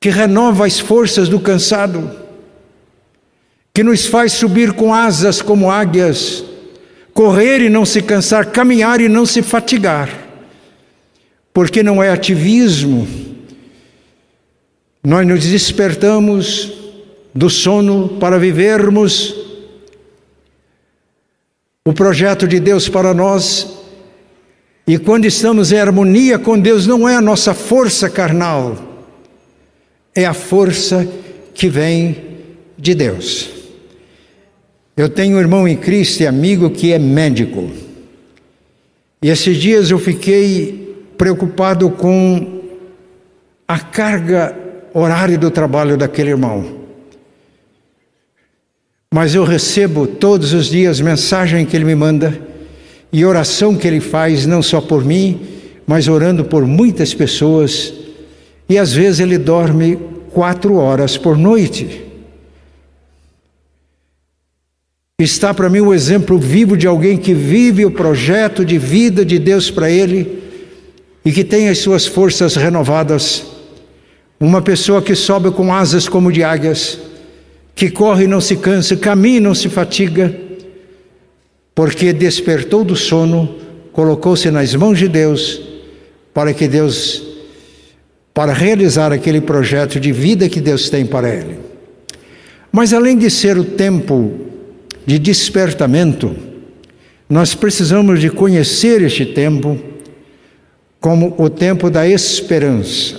que 0.00 0.10
renova 0.10 0.66
as 0.66 0.78
forças 0.78 1.28
do 1.28 1.40
cansado, 1.40 2.10
que 3.74 3.82
nos 3.82 4.06
faz 4.06 4.32
subir 4.32 4.72
com 4.72 4.94
asas 4.94 5.42
como 5.42 5.70
águias, 5.70 6.44
correr 7.12 7.60
e 7.60 7.68
não 7.68 7.84
se 7.84 8.00
cansar, 8.02 8.46
caminhar 8.46 9.00
e 9.00 9.08
não 9.08 9.26
se 9.26 9.42
fatigar, 9.42 10.08
porque 11.52 11.82
não 11.82 12.02
é 12.02 12.10
ativismo. 12.10 13.08
Nós 15.02 15.26
nos 15.26 15.44
despertamos 15.44 16.72
do 17.34 17.48
sono 17.48 18.18
para 18.20 18.38
vivermos 18.38 19.34
o 21.84 21.92
projeto 21.92 22.46
de 22.46 22.60
Deus 22.60 22.88
para 22.88 23.14
nós. 23.14 23.78
E 24.86 24.98
quando 24.98 25.24
estamos 25.24 25.72
em 25.72 25.78
harmonia 25.78 26.38
com 26.38 26.58
Deus, 26.58 26.86
não 26.86 27.08
é 27.08 27.16
a 27.16 27.20
nossa 27.20 27.54
força 27.54 28.10
carnal, 28.10 28.87
é 30.18 30.26
a 30.26 30.34
força 30.34 31.08
que 31.54 31.68
vem 31.68 32.16
de 32.76 32.92
Deus. 32.92 33.50
Eu 34.96 35.08
tenho 35.08 35.36
um 35.36 35.40
irmão 35.40 35.68
em 35.68 35.76
Cristo 35.76 36.24
e 36.24 36.26
amigo 36.26 36.70
que 36.70 36.92
é 36.92 36.98
médico. 36.98 37.70
E 39.22 39.28
esses 39.28 39.56
dias 39.56 39.92
eu 39.92 39.98
fiquei 40.00 41.06
preocupado 41.16 41.88
com 41.88 42.62
a 43.68 43.78
carga 43.78 44.56
horária 44.92 45.38
do 45.38 45.52
trabalho 45.52 45.96
daquele 45.96 46.30
irmão. 46.30 46.78
Mas 49.14 49.36
eu 49.36 49.44
recebo 49.44 50.04
todos 50.04 50.52
os 50.52 50.66
dias 50.66 51.00
mensagem 51.00 51.64
que 51.64 51.76
ele 51.76 51.84
me 51.84 51.94
manda 51.94 52.36
e 53.12 53.24
oração 53.24 53.76
que 53.76 53.86
ele 53.86 54.00
faz, 54.00 54.46
não 54.46 54.62
só 54.62 54.80
por 54.80 55.04
mim, 55.04 55.40
mas 55.86 56.08
orando 56.08 56.44
por 56.44 56.66
muitas 56.66 57.14
pessoas 57.14 58.07
e 58.68 58.76
às 58.76 58.92
vezes 58.92 59.20
ele 59.20 59.38
dorme 59.38 59.98
quatro 60.32 60.74
horas 60.74 61.16
por 61.16 61.36
noite. 61.36 62.04
Está 65.20 65.52
para 65.52 65.68
mim 65.68 65.80
o 65.80 65.88
um 65.88 65.94
exemplo 65.94 66.38
vivo 66.38 66.76
de 66.76 66.86
alguém 66.86 67.16
que 67.16 67.34
vive 67.34 67.84
o 67.84 67.90
projeto 67.90 68.64
de 68.64 68.78
vida 68.78 69.24
de 69.24 69.38
Deus 69.38 69.70
para 69.70 69.90
ele 69.90 70.42
e 71.24 71.32
que 71.32 71.42
tem 71.42 71.68
as 71.68 71.78
suas 71.78 72.06
forças 72.06 72.54
renovadas. 72.54 73.44
Uma 74.38 74.62
pessoa 74.62 75.02
que 75.02 75.16
sobe 75.16 75.50
com 75.50 75.74
asas 75.74 76.08
como 76.08 76.30
de 76.30 76.44
águias, 76.44 77.00
que 77.74 77.90
corre 77.90 78.24
e 78.24 78.28
não 78.28 78.40
se 78.40 78.56
cansa, 78.56 78.96
caminha 78.96 79.38
e 79.38 79.40
não 79.40 79.54
se 79.54 79.68
fatiga, 79.68 80.32
porque 81.74 82.12
despertou 82.12 82.84
do 82.84 82.94
sono, 82.94 83.56
colocou-se 83.92 84.48
nas 84.50 84.72
mãos 84.74 84.98
de 84.98 85.08
Deus, 85.08 85.60
para 86.32 86.54
que 86.54 86.68
Deus 86.68 87.37
para 88.38 88.52
realizar 88.52 89.12
aquele 89.12 89.40
projeto 89.40 89.98
de 89.98 90.12
vida 90.12 90.48
que 90.48 90.60
Deus 90.60 90.88
tem 90.88 91.04
para 91.04 91.28
ele. 91.28 91.58
Mas 92.70 92.92
além 92.92 93.18
de 93.18 93.28
ser 93.28 93.58
o 93.58 93.64
tempo 93.64 94.30
de 95.04 95.18
despertamento, 95.18 96.36
nós 97.28 97.56
precisamos 97.56 98.20
de 98.20 98.30
conhecer 98.30 99.02
este 99.02 99.26
tempo 99.26 99.76
como 101.00 101.34
o 101.36 101.50
tempo 101.50 101.90
da 101.90 102.06
esperança, 102.06 103.18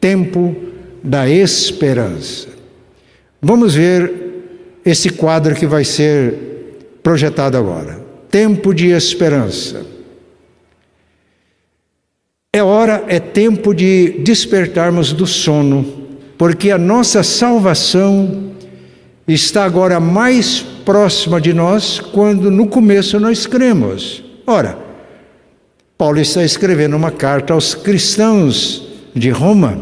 tempo 0.00 0.56
da 1.00 1.30
esperança. 1.30 2.48
Vamos 3.40 3.72
ver 3.76 4.12
esse 4.84 5.10
quadro 5.10 5.54
que 5.54 5.64
vai 5.64 5.84
ser 5.84 6.34
projetado 7.04 7.56
agora. 7.56 8.00
Tempo 8.28 8.74
de 8.74 8.88
esperança. 8.88 9.86
É 12.56 12.62
hora, 12.62 13.04
é 13.06 13.20
tempo 13.20 13.74
de 13.74 14.16
despertarmos 14.20 15.12
do 15.12 15.26
sono, 15.26 15.84
porque 16.38 16.70
a 16.70 16.78
nossa 16.78 17.22
salvação 17.22 18.54
está 19.28 19.62
agora 19.62 20.00
mais 20.00 20.60
próxima 20.82 21.38
de 21.38 21.52
nós 21.52 22.00
quando 22.00 22.50
no 22.50 22.66
começo 22.66 23.20
nós 23.20 23.46
cremos. 23.46 24.24
Ora, 24.46 24.78
Paulo 25.98 26.18
está 26.18 26.42
escrevendo 26.42 26.96
uma 26.96 27.10
carta 27.10 27.52
aos 27.52 27.74
cristãos 27.74 28.88
de 29.14 29.28
Roma. 29.28 29.78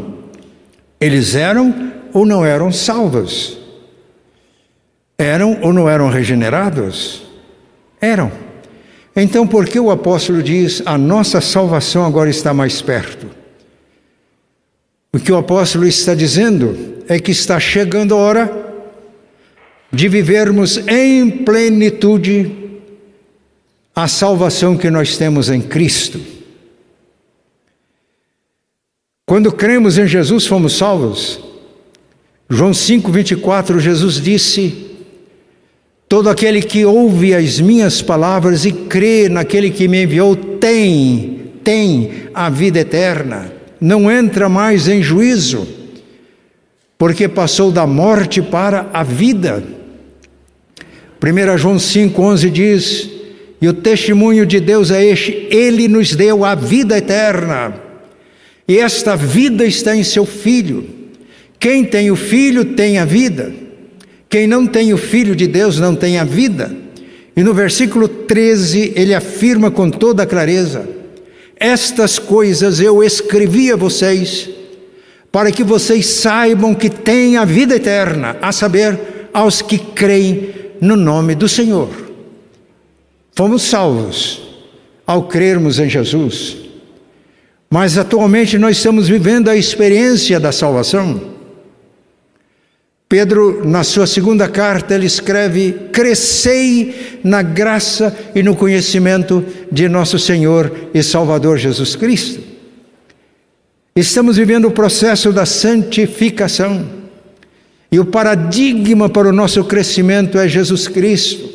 Eles 0.99 1.33
eram 1.33 1.93
ou 2.11 2.25
não 2.25 2.45
eram 2.45 2.73
salvos? 2.73 3.57
Eram 5.17 5.59
ou 5.61 5.71
não 5.71 5.87
eram 5.87 6.09
regenerados? 6.09 7.23
Eram. 8.01 8.44
Então, 9.15 9.47
por 9.47 9.65
que 9.65 9.79
o 9.79 9.89
apóstolo 9.89 10.43
diz 10.43 10.81
a 10.85 10.97
nossa 10.97 11.39
salvação 11.39 12.05
agora 12.05 12.29
está 12.29 12.53
mais 12.53 12.81
perto? 12.81 13.27
O 15.13 15.19
que 15.19 15.31
o 15.31 15.37
apóstolo 15.37 15.87
está 15.87 16.13
dizendo 16.13 17.03
é 17.07 17.17
que 17.17 17.31
está 17.31 17.57
chegando 17.57 18.13
a 18.13 18.17
hora 18.17 18.65
de 19.89 20.09
vivermos 20.09 20.77
em 20.89 21.29
plenitude 21.29 22.51
a 23.95 24.09
salvação 24.09 24.75
que 24.75 24.89
nós 24.89 25.17
temos 25.17 25.49
em 25.49 25.61
Cristo. 25.61 26.19
Quando 29.25 29.53
cremos 29.53 29.97
em 29.97 30.05
Jesus, 30.05 30.45
fomos 30.45 30.77
salvos. 30.77 31.39
João 32.49 32.71
5:24, 32.71 33.79
Jesus 33.79 34.19
disse: 34.21 34.94
Todo 36.15 36.29
aquele 36.29 36.61
que 36.61 36.85
ouve 36.85 37.35
as 37.35 37.59
minhas 37.59 38.01
palavras 38.01 38.63
e 38.63 38.71
crê 38.71 39.27
naquele 39.27 39.69
que 39.69 39.85
me 39.85 40.03
enviou 40.03 40.33
tem, 40.33 41.51
tem 41.61 42.29
a 42.33 42.49
vida 42.49 42.79
eterna, 42.79 43.51
não 43.81 44.09
entra 44.09 44.47
mais 44.47 44.87
em 44.87 45.03
juízo, 45.03 45.67
porque 46.97 47.27
passou 47.27 47.69
da 47.69 47.85
morte 47.85 48.41
para 48.41 48.89
a 48.93 49.03
vida. 49.03 49.61
1 51.21 51.57
João 51.57 51.75
5,11 51.75 52.49
diz: 52.49 53.09
E 53.61 53.67
o 53.67 53.73
testemunho 53.73 54.45
de 54.45 54.61
Deus 54.61 54.91
é 54.91 55.03
este: 55.03 55.49
Ele 55.51 55.89
nos 55.89 56.15
deu 56.15 56.45
a 56.45 56.55
vida 56.55 56.97
eterna, 56.97 57.73
e 58.65 58.79
esta 58.79 59.17
vida 59.17 59.65
está 59.65 59.93
em 59.93 60.03
seu 60.05 60.25
Filho. 60.25 60.85
Quem 61.59 61.83
tem 61.83 62.09
o 62.09 62.15
Filho 62.15 62.63
tem 62.63 62.99
a 62.99 63.03
vida. 63.03 63.64
Quem 64.35 64.47
não 64.47 64.67
tem 64.67 64.93
o 64.93 64.97
Filho 64.97 65.33
de 65.33 65.47
Deus 65.47 65.79
não 65.79 65.95
tem 65.95 66.17
a 66.17 66.25
vida. 66.25 66.69
E 67.37 67.41
no 67.41 67.53
versículo 67.53 68.05
13 68.05 68.91
ele 68.93 69.13
afirma 69.13 69.71
com 69.71 69.89
toda 69.89 70.25
clareza: 70.25 70.85
Estas 71.55 72.19
coisas 72.19 72.81
eu 72.81 73.01
escrevi 73.01 73.71
a 73.71 73.77
vocês, 73.77 74.49
para 75.31 75.53
que 75.53 75.63
vocês 75.63 76.05
saibam 76.07 76.75
que 76.75 76.89
têm 76.89 77.37
a 77.37 77.45
vida 77.45 77.77
eterna, 77.77 78.35
a 78.41 78.51
saber, 78.51 78.99
aos 79.33 79.61
que 79.61 79.77
creem 79.77 80.49
no 80.81 80.97
nome 80.97 81.33
do 81.33 81.47
Senhor. 81.47 81.87
Fomos 83.31 83.61
salvos 83.61 84.41
ao 85.07 85.29
crermos 85.29 85.79
em 85.79 85.89
Jesus, 85.89 86.57
mas 87.69 87.97
atualmente 87.97 88.57
nós 88.57 88.75
estamos 88.75 89.07
vivendo 89.07 89.47
a 89.47 89.55
experiência 89.55 90.41
da 90.41 90.51
salvação. 90.51 91.34
Pedro, 93.15 93.65
na 93.65 93.81
sua 93.81 94.05
segunda 94.05 94.45
carta, 94.49 94.93
ele 94.93 95.05
escreve: 95.05 95.71
Crescei 95.93 97.21
na 97.23 97.41
graça 97.41 98.13
e 98.35 98.43
no 98.43 98.57
conhecimento 98.57 99.41
de 99.71 99.87
nosso 99.87 100.19
Senhor 100.19 100.89
e 100.93 101.01
Salvador 101.01 101.57
Jesus 101.57 101.95
Cristo. 101.95 102.41
Estamos 103.95 104.35
vivendo 104.35 104.65
o 104.65 104.71
processo 104.71 105.31
da 105.31 105.45
santificação. 105.45 106.85
E 107.89 107.97
o 108.01 108.03
paradigma 108.03 109.07
para 109.07 109.29
o 109.29 109.31
nosso 109.31 109.63
crescimento 109.63 110.37
é 110.37 110.45
Jesus 110.45 110.89
Cristo. 110.89 111.49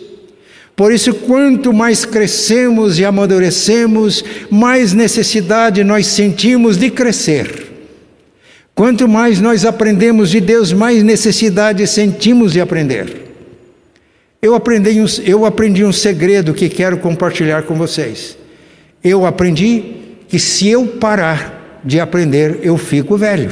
Por 0.75 0.91
isso, 0.91 1.13
quanto 1.13 1.75
mais 1.75 2.07
crescemos 2.07 2.99
e 2.99 3.05
amadurecemos, 3.05 4.25
mais 4.51 4.95
necessidade 4.95 5.85
nós 5.85 6.07
sentimos 6.07 6.79
de 6.79 6.89
crescer. 6.89 7.70
Quanto 8.81 9.07
mais 9.07 9.43
nós 9.43 9.67
aprendemos 9.67 10.31
de 10.31 10.41
Deus, 10.41 10.73
mais 10.73 11.03
necessidade 11.03 11.87
sentimos 11.87 12.55
de 12.55 12.63
aprender. 12.63 13.31
Eu 14.41 14.55
aprendi, 14.55 14.99
um, 14.99 15.05
eu 15.23 15.45
aprendi 15.45 15.85
um 15.85 15.93
segredo 15.93 16.55
que 16.55 16.67
quero 16.67 16.97
compartilhar 16.97 17.65
com 17.65 17.75
vocês. 17.75 18.39
Eu 19.05 19.27
aprendi 19.27 20.17
que 20.27 20.39
se 20.39 20.67
eu 20.67 20.87
parar 20.87 21.83
de 21.85 22.01
aprender, 22.01 22.61
eu 22.63 22.79
fico 22.79 23.19
velho. 23.19 23.51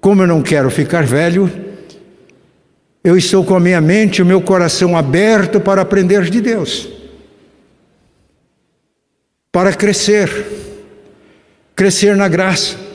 Como 0.00 0.22
eu 0.22 0.26
não 0.26 0.40
quero 0.40 0.70
ficar 0.70 1.04
velho, 1.04 1.52
eu 3.04 3.18
estou 3.18 3.44
com 3.44 3.54
a 3.54 3.60
minha 3.60 3.82
mente 3.82 4.20
e 4.20 4.22
o 4.22 4.26
meu 4.26 4.40
coração 4.40 4.96
aberto 4.96 5.60
para 5.60 5.82
aprender 5.82 6.30
de 6.30 6.40
Deus, 6.40 6.88
para 9.52 9.74
crescer, 9.74 10.46
crescer 11.76 12.16
na 12.16 12.28
graça 12.28 12.88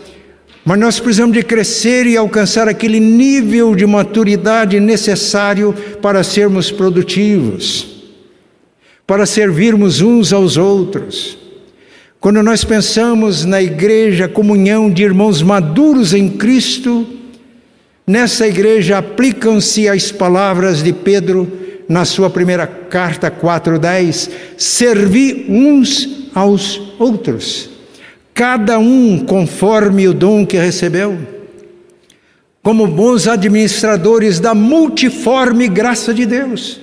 mas 0.66 0.80
nós 0.80 1.00
precisamos 1.00 1.38
de 1.38 1.44
crescer 1.44 2.08
e 2.08 2.18
alcançar 2.18 2.68
aquele 2.68 3.00
nível 3.00 3.76
de 3.76 3.86
maturidade 3.86 4.80
necessário 4.80 5.72
para 6.02 6.24
sermos 6.24 6.72
produtivos, 6.72 8.02
para 9.06 9.28
servirmos 9.28 10.02
uns 10.02 10.34
aos 10.34 10.58
outros. 10.58 11.38
Quando 12.20 12.42
nós 12.42 12.64
pensamos 12.64 13.46
na 13.46 13.62
igreja, 13.62 14.28
comunhão 14.28 14.90
de 14.90 15.04
irmãos 15.04 15.44
maduros 15.44 16.16
em 16.16 16.30
Cristo, 16.30 17.06
nessa 18.08 18.48
igreja 18.48 18.98
aplicam-se 18.98 19.88
as 19.88 20.12
palavras 20.12 20.82
de 20.82 20.92
Pedro 20.92 21.48
na 21.88 22.06
sua 22.06 22.28
primeira 22.28 22.66
carta 22.66 23.30
4:10, 23.30 24.32
servi 24.58 25.46
uns 25.48 26.32
aos 26.34 26.82
outros 26.98 27.75
cada 28.36 28.78
um 28.78 29.18
conforme 29.26 30.10
o 30.10 30.14
dom 30.14 30.46
que 30.46 30.58
recebeu, 30.58 31.18
como 32.62 32.86
bons 32.86 33.30
administradores 33.30 34.42
da 34.42 34.54
multiforme 34.54 35.70
graça 35.70 36.14
de 36.14 36.26
Deus. 36.26 36.82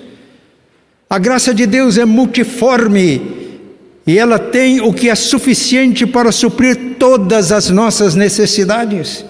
A 1.10 1.18
graça 1.18 1.52
de 1.52 1.66
Deus 1.66 1.98
é 1.98 2.06
multiforme 2.06 3.60
e 4.06 4.18
ela 4.18 4.38
tem 4.38 4.80
o 4.80 4.94
que 4.94 5.10
é 5.10 5.14
suficiente 5.14 6.06
para 6.06 6.32
suprir 6.32 6.96
todas 6.98 7.52
as 7.52 7.68
nossas 7.68 8.14
necessidades. 8.14 9.22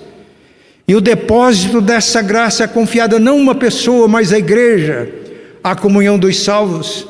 E 0.87 0.95
o 0.95 1.01
depósito 1.01 1.81
dessa 1.81 2.23
graça 2.23 2.63
é 2.63 2.69
confiado 2.69 3.19
não 3.19 3.37
uma 3.37 3.55
pessoa, 3.55 4.07
mas 4.07 4.33
a 4.33 4.39
igreja, 4.39 5.13
a 5.65 5.75
comunhão 5.75 6.17
dos 6.17 6.39
salvos. 6.45 7.05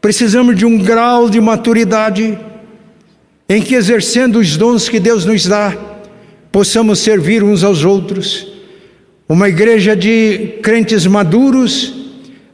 Precisamos 0.00 0.56
de 0.56 0.64
um 0.64 0.78
grau 0.78 1.28
de 1.28 1.40
maturidade 1.42 2.38
em 3.50 3.60
que, 3.60 3.74
exercendo 3.74 4.38
os 4.38 4.56
dons 4.56 4.88
que 4.88 5.00
Deus 5.00 5.24
nos 5.24 5.44
dá, 5.44 5.76
possamos 6.52 7.00
servir 7.00 7.42
uns 7.42 7.64
aos 7.64 7.84
outros. 7.84 8.46
Uma 9.28 9.48
igreja 9.48 9.96
de 9.96 10.60
crentes 10.62 11.04
maduros, 11.04 11.92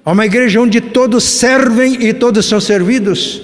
uma 0.07 0.25
igreja 0.25 0.59
onde 0.59 0.81
todos 0.81 1.23
servem 1.25 2.03
e 2.03 2.15
todos 2.15 2.47
são 2.47 2.59
servidos, 2.59 3.43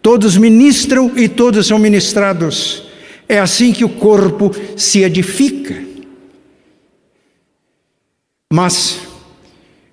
todos 0.00 0.38
ministram 0.38 1.12
e 1.14 1.28
todos 1.28 1.66
são 1.66 1.78
ministrados. 1.78 2.84
É 3.28 3.38
assim 3.38 3.70
que 3.70 3.84
o 3.84 3.90
corpo 3.90 4.50
se 4.74 5.02
edifica. 5.02 5.76
Mas, 8.50 9.00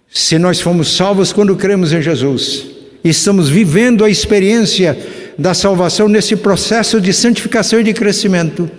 se 0.10 0.39
nós 0.39 0.62
fomos 0.62 0.95
salvos 0.95 1.34
quando 1.34 1.58
cremos 1.58 1.91
em 1.91 2.01
Jesus, 2.01 2.67
estamos 3.03 3.49
vivendo 3.49 4.05
a 4.05 4.10
experiência 4.10 4.97
da 5.38 5.54
salvação 5.54 6.08
nesse 6.08 6.36
processo 6.36 7.00
de 7.00 7.13
santificação 7.13 7.80
e 7.80 7.84
de 7.84 7.93
crescimento. 7.93 8.69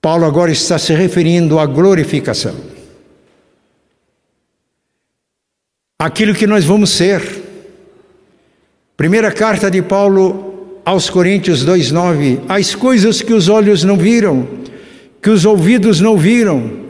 Paulo 0.00 0.24
agora 0.24 0.52
está 0.52 0.78
se 0.78 0.94
referindo 0.94 1.58
à 1.58 1.66
glorificação. 1.66 2.54
Aquilo 5.98 6.34
que 6.34 6.46
nós 6.46 6.64
vamos 6.64 6.90
ser. 6.90 7.22
Primeira 8.96 9.32
carta 9.32 9.70
de 9.70 9.82
Paulo 9.82 10.80
aos 10.84 11.10
Coríntios 11.10 11.64
2:9, 11.64 12.40
as 12.48 12.74
coisas 12.74 13.20
que 13.20 13.32
os 13.32 13.48
olhos 13.48 13.82
não 13.82 13.96
viram, 13.96 14.46
que 15.20 15.28
os 15.28 15.44
ouvidos 15.44 16.00
não 16.00 16.16
viram, 16.16 16.85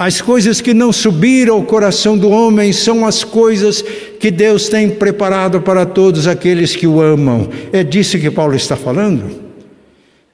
as 0.00 0.18
coisas 0.18 0.62
que 0.62 0.72
não 0.72 0.94
subiram 0.94 1.56
ao 1.56 1.62
coração 1.62 2.16
do 2.16 2.30
homem 2.30 2.72
são 2.72 3.06
as 3.06 3.22
coisas 3.22 3.84
que 4.18 4.30
Deus 4.30 4.66
tem 4.66 4.88
preparado 4.88 5.60
para 5.60 5.84
todos 5.84 6.26
aqueles 6.26 6.74
que 6.74 6.86
o 6.86 7.02
amam. 7.02 7.50
É 7.70 7.84
disso 7.84 8.18
que 8.18 8.30
Paulo 8.30 8.54
está 8.54 8.76
falando. 8.76 9.30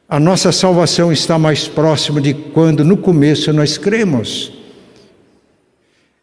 A 0.08 0.20
nossa 0.20 0.52
salvação 0.52 1.12
está 1.12 1.36
mais 1.36 1.66
próxima 1.66 2.20
de 2.20 2.32
quando 2.32 2.84
no 2.84 2.96
começo 2.96 3.52
nós 3.52 3.76
cremos. 3.76 4.52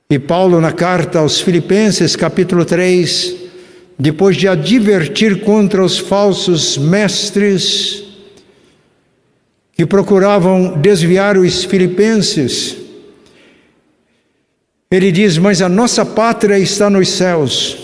E 0.09 0.17
Paulo, 0.17 0.61
na 0.61 0.71
carta 0.71 1.19
aos 1.19 1.41
Filipenses, 1.41 2.15
capítulo 2.15 2.63
3, 2.63 3.35
depois 3.99 4.37
de 4.37 4.47
advertir 4.47 5.41
contra 5.41 5.83
os 5.83 5.99
falsos 5.99 6.77
mestres 6.77 8.05
que 9.73 9.85
procuravam 9.85 10.79
desviar 10.79 11.37
os 11.37 11.65
filipenses, 11.65 12.82
ele 14.93 15.11
diz: 15.11 15.39
Mas 15.39 15.59
a 15.61 15.67
nossa 15.67 16.05
pátria 16.05 16.59
está 16.59 16.87
nos 16.87 17.09
céus, 17.09 17.77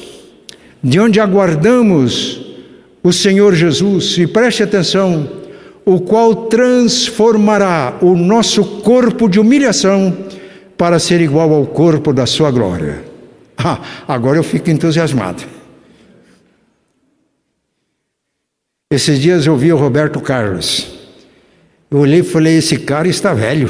de 0.83 0.99
onde 0.99 1.19
aguardamos 1.19 2.39
o 3.01 3.11
Senhor 3.11 3.55
Jesus, 3.55 4.15
e 4.19 4.27
preste 4.27 4.61
atenção, 4.61 5.27
o 5.83 5.99
qual 5.99 6.47
transformará 6.47 7.97
o 7.99 8.15
nosso 8.15 8.63
corpo 8.81 9.27
de 9.27 9.39
humilhação 9.39 10.15
para 10.77 10.99
ser 10.99 11.19
igual 11.19 11.51
ao 11.51 11.65
corpo 11.65 12.13
da 12.13 12.25
sua 12.25 12.51
glória. 12.51 13.07
Ah, 13.61 13.77
agora 14.07 14.37
eu 14.37 14.43
fico 14.43 14.69
entusiasmado. 14.69 15.43
Esses 18.89 19.19
dias 19.19 19.45
eu 19.45 19.57
vi 19.57 19.73
o 19.73 19.75
Roberto 19.75 20.21
Carlos. 20.21 20.87
Eu 21.91 21.97
olhei 21.99 22.21
e 22.21 22.23
falei: 22.23 22.57
esse 22.57 22.79
cara 22.79 23.09
está 23.09 23.33
velho. 23.33 23.69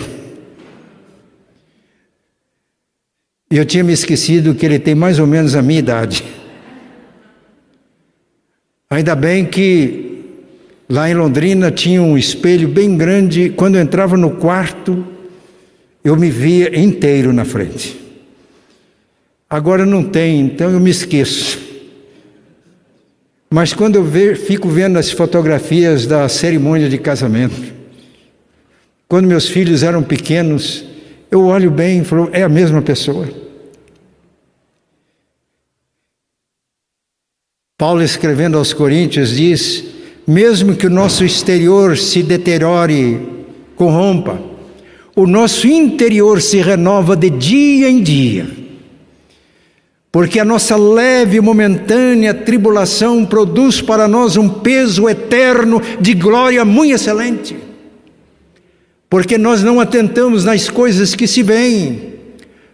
E 3.51 3.57
eu 3.57 3.65
tinha 3.65 3.83
me 3.83 3.93
esquecido 3.93 4.53
que 4.53 4.65
ele 4.65 4.77
tem 4.77 4.93
mais 4.93 5.17
ou 5.17 5.25
menos 5.25 5.55
a 5.55 5.61
minha 5.61 5.79
idade. 5.79 6.23
Ainda 8.89 9.15
bem 9.15 9.45
que 9.45 10.23
lá 10.87 11.09
em 11.09 11.13
Londrina 11.13 11.71
tinha 11.71 12.01
um 12.01 12.17
espelho 12.17 12.67
bem 12.67 12.95
grande. 12.95 13.49
Quando 13.49 13.75
eu 13.75 13.81
entrava 13.81 14.15
no 14.15 14.31
quarto, 14.31 15.05
eu 16.03 16.15
me 16.15 16.29
via 16.29 16.79
inteiro 16.79 17.33
na 17.33 17.43
frente. 17.43 17.99
Agora 19.49 19.83
não 19.83 20.03
tem, 20.03 20.41
então 20.41 20.71
eu 20.71 20.79
me 20.79 20.91
esqueço. 20.91 21.59
Mas 23.49 23.73
quando 23.73 23.95
eu 23.95 24.03
ver, 24.03 24.37
fico 24.37 24.69
vendo 24.69 24.99
as 24.99 25.09
fotografias 25.09 26.05
da 26.05 26.29
cerimônia 26.29 26.87
de 26.87 26.99
casamento, 26.99 27.73
quando 29.07 29.25
meus 29.25 29.49
filhos 29.49 29.81
eram 29.81 30.03
pequenos, 30.03 30.85
eu 31.31 31.45
olho 31.45 31.69
bem 31.69 32.01
e 32.01 32.03
falo, 32.03 32.29
é 32.31 32.43
a 32.43 32.49
mesma 32.49 32.81
pessoa. 32.81 33.27
Paulo, 37.77 38.03
escrevendo 38.03 38.57
aos 38.57 38.73
Coríntios, 38.73 39.35
diz: 39.35 39.85
mesmo 40.27 40.75
que 40.75 40.87
o 40.87 40.89
nosso 40.89 41.23
exterior 41.23 41.97
se 41.97 42.23
deteriore, 42.23 43.45
corrompa, 43.75 44.41
o 45.15 45.25
nosso 45.25 45.67
interior 45.67 46.41
se 46.41 46.57
renova 46.57 47.15
de 47.15 47.29
dia 47.29 47.89
em 47.89 48.01
dia. 48.01 48.47
Porque 50.11 50.39
a 50.39 50.45
nossa 50.45 50.75
leve 50.75 51.37
e 51.37 51.41
momentânea 51.41 52.33
tribulação 52.33 53.23
produz 53.23 53.79
para 53.79 54.07
nós 54.07 54.35
um 54.35 54.49
peso 54.49 55.07
eterno 55.07 55.79
de 56.01 56.15
glória 56.15 56.65
muito 56.65 56.95
excelente 56.95 57.68
porque 59.09 59.37
nós 59.37 59.63
não 59.63 59.79
atentamos 59.79 60.45
nas 60.45 60.69
coisas 60.69 61.15
que 61.15 61.25
se 61.27 61.41
veem, 61.41 62.13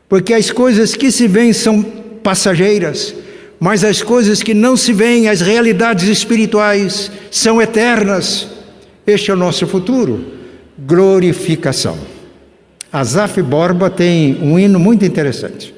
porque 0.10 0.34
as 0.34 0.52
coisas 0.52 0.94
que 0.94 1.12
se 1.12 1.28
veem 1.28 1.54
são 1.54 1.82
passageiras, 1.82 3.16
mas 3.60 3.84
as 3.84 4.02
coisas 4.02 4.44
que 4.44 4.54
não 4.54 4.76
se 4.76 4.92
veem, 4.92 5.30
as 5.30 5.40
realidades 5.40 6.10
espirituais, 6.10 7.10
são 7.32 7.62
eternas. 7.62 8.48
Este 9.08 9.32
é 9.32 9.34
o 9.34 9.38
nosso 9.38 9.66
futuro. 9.66 10.34
Glorificação. 10.78 11.98
Azaf 12.92 13.42
Borba 13.42 13.90
tem 13.90 14.38
um 14.42 14.60
hino 14.60 14.80
muito 14.80 15.06
interessante. 15.06 15.74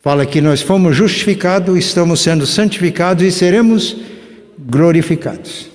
Fala 0.00 0.24
que 0.24 0.40
nós 0.40 0.62
fomos 0.62 0.96
justificados, 0.96 1.76
estamos 1.78 2.20
sendo 2.20 2.46
santificados 2.46 3.22
e 3.22 3.30
seremos 3.30 3.96
glorificados. 4.58 5.71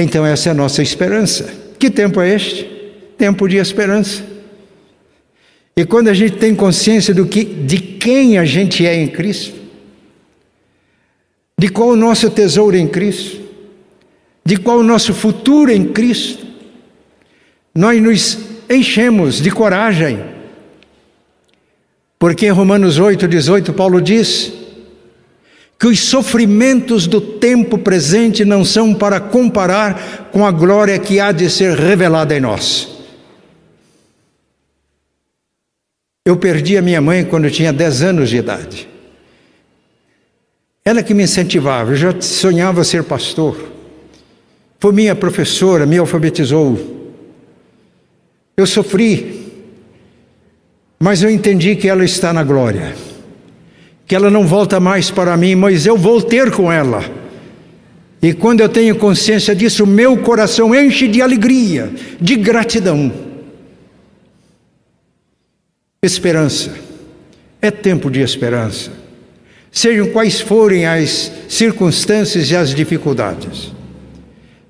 Então, 0.00 0.24
essa 0.24 0.48
é 0.48 0.52
a 0.52 0.54
nossa 0.54 0.82
esperança. 0.82 1.52
Que 1.78 1.90
tempo 1.90 2.20
é 2.20 2.34
este? 2.34 2.64
Tempo 3.18 3.46
de 3.46 3.56
esperança. 3.56 4.24
E 5.76 5.84
quando 5.84 6.08
a 6.08 6.14
gente 6.14 6.36
tem 6.36 6.54
consciência 6.54 7.14
do 7.14 7.26
que, 7.26 7.44
de 7.44 7.78
quem 7.78 8.38
a 8.38 8.44
gente 8.44 8.86
é 8.86 8.94
em 8.94 9.08
Cristo, 9.08 9.58
de 11.58 11.68
qual 11.68 11.90
o 11.90 11.96
nosso 11.96 12.30
tesouro 12.30 12.76
em 12.76 12.88
Cristo, 12.88 13.40
de 14.44 14.56
qual 14.56 14.78
o 14.78 14.82
nosso 14.82 15.12
futuro 15.12 15.70
em 15.70 15.84
Cristo, 15.92 16.46
nós 17.74 18.00
nos 18.02 18.38
enchemos 18.68 19.40
de 19.40 19.50
coragem. 19.50 20.18
Porque 22.18 22.46
em 22.46 22.50
Romanos 22.50 22.98
8, 22.98 23.28
18, 23.28 23.72
Paulo 23.72 24.00
diz: 24.00 24.52
que 25.80 25.86
os 25.86 25.98
sofrimentos 25.98 27.06
do 27.06 27.22
tempo 27.22 27.78
presente 27.78 28.44
não 28.44 28.62
são 28.66 28.92
para 28.92 29.18
comparar 29.18 30.28
com 30.30 30.44
a 30.44 30.50
glória 30.50 30.98
que 30.98 31.18
há 31.18 31.32
de 31.32 31.48
ser 31.48 31.74
revelada 31.74 32.36
em 32.36 32.40
nós. 32.40 32.86
Eu 36.22 36.36
perdi 36.36 36.76
a 36.76 36.82
minha 36.82 37.00
mãe 37.00 37.24
quando 37.24 37.46
eu 37.46 37.50
tinha 37.50 37.72
10 37.72 38.02
anos 38.02 38.28
de 38.28 38.36
idade. 38.36 38.86
Ela 40.84 41.02
que 41.02 41.14
me 41.14 41.22
incentivava, 41.22 41.92
eu 41.92 41.96
já 41.96 42.20
sonhava 42.20 42.84
ser 42.84 43.02
pastor. 43.02 43.72
Foi 44.78 44.92
minha 44.92 45.14
professora, 45.14 45.86
me 45.86 45.96
alfabetizou. 45.96 46.78
Eu 48.54 48.66
sofri, 48.66 49.50
mas 50.98 51.22
eu 51.22 51.30
entendi 51.30 51.74
que 51.74 51.88
ela 51.88 52.04
está 52.04 52.34
na 52.34 52.44
glória 52.44 52.94
que 54.10 54.14
ela 54.16 54.28
não 54.28 54.44
volta 54.44 54.80
mais 54.80 55.08
para 55.08 55.36
mim, 55.36 55.54
mas 55.54 55.86
eu 55.86 55.96
vou 55.96 56.20
ter 56.20 56.50
com 56.50 56.72
ela. 56.72 57.00
E 58.20 58.32
quando 58.32 58.58
eu 58.58 58.68
tenho 58.68 58.96
consciência 58.96 59.54
disso, 59.54 59.86
meu 59.86 60.16
coração 60.16 60.74
enche 60.74 61.06
de 61.06 61.22
alegria, 61.22 61.92
de 62.20 62.34
gratidão. 62.34 63.12
Esperança. 66.02 66.74
É 67.62 67.70
tempo 67.70 68.10
de 68.10 68.20
esperança. 68.20 68.90
Sejam 69.70 70.08
quais 70.08 70.40
forem 70.40 70.86
as 70.86 71.30
circunstâncias 71.48 72.50
e 72.50 72.56
as 72.56 72.74
dificuldades. 72.74 73.70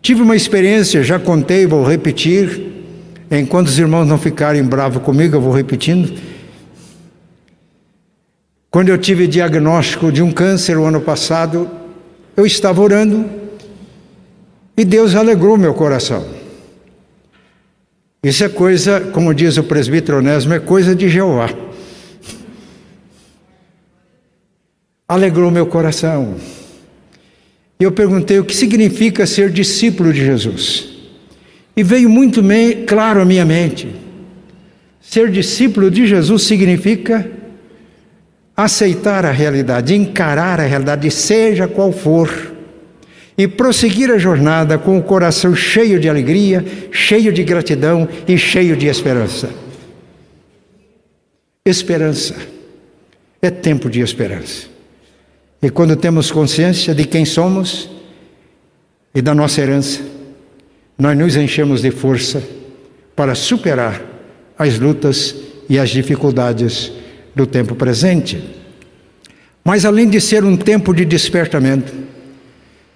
Tive 0.02 0.20
uma 0.20 0.36
experiência, 0.36 1.02
já 1.02 1.18
contei, 1.18 1.66
vou 1.66 1.82
repetir. 1.82 2.60
Enquanto 3.30 3.68
os 3.68 3.78
irmãos 3.78 4.04
não 4.04 4.18
ficarem 4.18 4.62
bravos 4.62 5.02
comigo, 5.02 5.36
eu 5.36 5.40
vou 5.40 5.52
repetindo 5.52 6.12
quando 8.70 8.88
eu 8.88 8.96
tive 8.96 9.26
diagnóstico 9.26 10.12
de 10.12 10.22
um 10.22 10.30
câncer 10.30 10.78
o 10.78 10.84
ano 10.84 11.00
passado, 11.00 11.68
eu 12.36 12.46
estava 12.46 12.80
orando 12.80 13.28
e 14.76 14.84
Deus 14.84 15.16
alegrou 15.16 15.58
meu 15.58 15.74
coração. 15.74 16.24
Isso 18.22 18.44
é 18.44 18.48
coisa, 18.48 19.00
como 19.00 19.34
diz 19.34 19.56
o 19.56 19.64
presbítero 19.64 20.18
Onésimo, 20.18 20.54
é 20.54 20.60
coisa 20.60 20.94
de 20.94 21.08
Jeová. 21.08 21.50
Alegrou 25.08 25.50
meu 25.50 25.66
coração. 25.66 26.36
E 27.80 27.82
eu 27.82 27.90
perguntei 27.90 28.38
o 28.38 28.44
que 28.44 28.54
significa 28.54 29.26
ser 29.26 29.50
discípulo 29.50 30.12
de 30.12 30.24
Jesus. 30.24 30.86
E 31.76 31.82
veio 31.82 32.08
muito 32.08 32.40
claro 32.86 33.20
à 33.20 33.24
minha 33.24 33.44
mente. 33.44 33.88
Ser 35.00 35.30
discípulo 35.30 35.90
de 35.90 36.06
Jesus 36.06 36.42
significa 36.42 37.39
aceitar 38.64 39.24
a 39.24 39.30
realidade, 39.30 39.94
encarar 39.94 40.60
a 40.60 40.64
realidade, 40.64 41.10
seja 41.10 41.66
qual 41.68 41.92
for, 41.92 42.52
e 43.36 43.48
prosseguir 43.48 44.10
a 44.10 44.18
jornada 44.18 44.76
com 44.76 44.98
o 44.98 45.02
coração 45.02 45.54
cheio 45.54 45.98
de 45.98 46.08
alegria, 46.08 46.64
cheio 46.92 47.32
de 47.32 47.42
gratidão 47.42 48.08
e 48.28 48.36
cheio 48.36 48.76
de 48.76 48.86
esperança. 48.86 49.50
Esperança. 51.64 52.36
É 53.40 53.50
tempo 53.50 53.88
de 53.88 54.00
esperança. 54.00 54.66
E 55.62 55.70
quando 55.70 55.96
temos 55.96 56.30
consciência 56.30 56.94
de 56.94 57.04
quem 57.06 57.24
somos 57.24 57.90
e 59.14 59.22
da 59.22 59.34
nossa 59.34 59.60
herança, 59.60 60.02
nós 60.98 61.16
nos 61.16 61.36
enchemos 61.36 61.80
de 61.80 61.90
força 61.90 62.42
para 63.16 63.34
superar 63.34 64.02
as 64.58 64.78
lutas 64.78 65.34
e 65.68 65.78
as 65.78 65.88
dificuldades 65.88 66.92
do 67.34 67.46
tempo 67.46 67.74
presente. 67.74 68.42
Mas 69.64 69.84
além 69.84 70.08
de 70.08 70.20
ser 70.20 70.44
um 70.44 70.56
tempo 70.56 70.94
de 70.94 71.04
despertamento, 71.04 71.92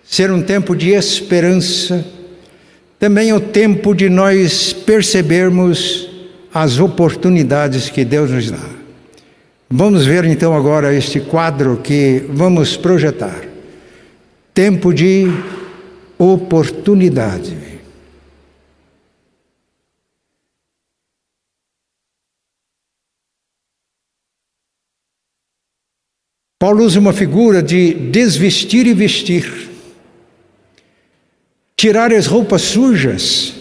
ser 0.02 0.30
um 0.30 0.42
tempo 0.42 0.74
de 0.74 0.90
esperança, 0.90 2.04
também 2.98 3.30
é 3.30 3.34
o 3.34 3.40
tempo 3.40 3.94
de 3.94 4.08
nós 4.08 4.72
percebermos 4.72 6.08
as 6.52 6.78
oportunidades 6.78 7.90
que 7.90 8.04
Deus 8.04 8.30
nos 8.30 8.50
dá. 8.50 8.74
Vamos 9.68 10.06
ver 10.06 10.24
então 10.24 10.54
agora 10.54 10.94
este 10.94 11.20
quadro 11.20 11.78
que 11.82 12.22
vamos 12.28 12.76
projetar. 12.76 13.42
Tempo 14.52 14.94
de 14.94 15.26
oportunidade. 16.16 17.63
Paulo 26.64 26.82
usa 26.82 26.98
uma 26.98 27.12
figura 27.12 27.62
de 27.62 27.92
desvestir 27.92 28.86
e 28.86 28.94
vestir. 28.94 29.68
Tirar 31.76 32.10
as 32.10 32.24
roupas 32.24 32.62
sujas, 32.62 33.52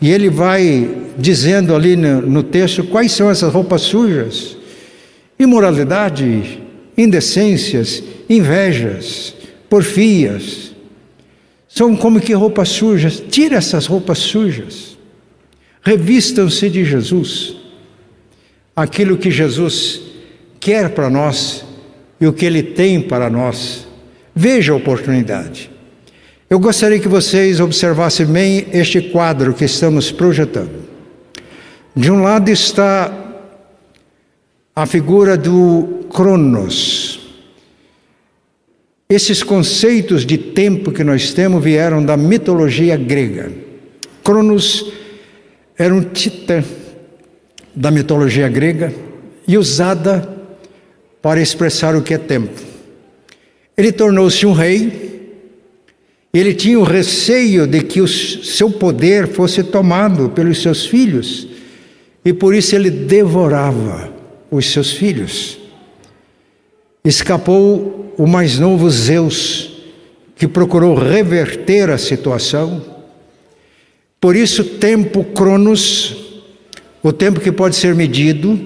e 0.00 0.12
ele 0.12 0.30
vai 0.30 0.88
dizendo 1.18 1.74
ali 1.74 1.96
no, 1.96 2.22
no 2.22 2.40
texto 2.44 2.84
quais 2.84 3.10
são 3.10 3.28
essas 3.28 3.52
roupas 3.52 3.80
sujas: 3.80 4.56
imoralidade, 5.36 6.60
indecências, 6.96 8.00
invejas, 8.30 9.34
porfias. 9.68 10.72
São 11.66 11.96
como 11.96 12.20
que 12.20 12.32
roupas 12.32 12.68
sujas. 12.68 13.20
Tira 13.28 13.56
essas 13.56 13.86
roupas 13.86 14.18
sujas. 14.18 14.96
Revistam-se 15.82 16.70
de 16.70 16.84
Jesus. 16.84 17.56
Aquilo 18.76 19.18
que 19.18 19.32
Jesus 19.32 20.00
quer 20.60 20.90
para 20.90 21.10
nós 21.10 21.71
e 22.22 22.26
o 22.28 22.32
que 22.32 22.46
Ele 22.46 22.62
tem 22.62 23.00
para 23.00 23.28
nós. 23.28 23.84
Veja 24.32 24.72
a 24.72 24.76
oportunidade. 24.76 25.68
Eu 26.48 26.60
gostaria 26.60 27.00
que 27.00 27.08
vocês 27.08 27.58
observassem 27.58 28.24
bem 28.26 28.64
este 28.72 29.00
quadro 29.00 29.52
que 29.52 29.64
estamos 29.64 30.12
projetando. 30.12 30.84
De 31.96 32.12
um 32.12 32.22
lado 32.22 32.48
está 32.48 33.12
a 34.76 34.86
figura 34.86 35.36
do 35.36 36.06
Cronos. 36.14 37.18
Esses 39.10 39.42
conceitos 39.42 40.24
de 40.24 40.38
tempo 40.38 40.92
que 40.92 41.02
nós 41.02 41.32
temos 41.32 41.60
vieram 41.60 42.04
da 42.04 42.16
mitologia 42.16 42.96
grega. 42.96 43.50
Cronos 44.22 44.92
era 45.76 45.92
um 45.92 46.02
titã 46.02 46.62
da 47.74 47.90
mitologia 47.90 48.48
grega 48.48 48.94
e 49.48 49.58
usada 49.58 50.41
para 51.22 51.40
expressar 51.40 51.94
o 51.94 52.02
que 52.02 52.12
é 52.12 52.18
tempo. 52.18 52.60
Ele 53.76 53.92
tornou-se 53.92 54.44
um 54.44 54.52
rei, 54.52 55.30
ele 56.34 56.52
tinha 56.52 56.78
o 56.78 56.82
receio 56.82 57.66
de 57.66 57.82
que 57.82 58.00
o 58.00 58.08
seu 58.08 58.70
poder 58.70 59.28
fosse 59.28 59.62
tomado 59.62 60.30
pelos 60.30 60.60
seus 60.60 60.84
filhos 60.84 61.46
e 62.24 62.32
por 62.32 62.54
isso 62.54 62.74
ele 62.74 62.90
devorava 62.90 64.12
os 64.50 64.70
seus 64.70 64.90
filhos. 64.92 65.58
Escapou 67.04 68.14
o 68.16 68.26
mais 68.26 68.58
novo 68.58 68.88
Zeus, 68.90 69.70
que 70.36 70.46
procurou 70.46 70.94
reverter 70.94 71.90
a 71.90 71.98
situação. 71.98 72.82
Por 74.20 74.36
isso, 74.36 74.64
tempo 74.64 75.24
Cronos, 75.24 76.16
o 77.02 77.12
tempo 77.12 77.40
que 77.40 77.50
pode 77.50 77.74
ser 77.74 77.94
medido, 77.94 78.58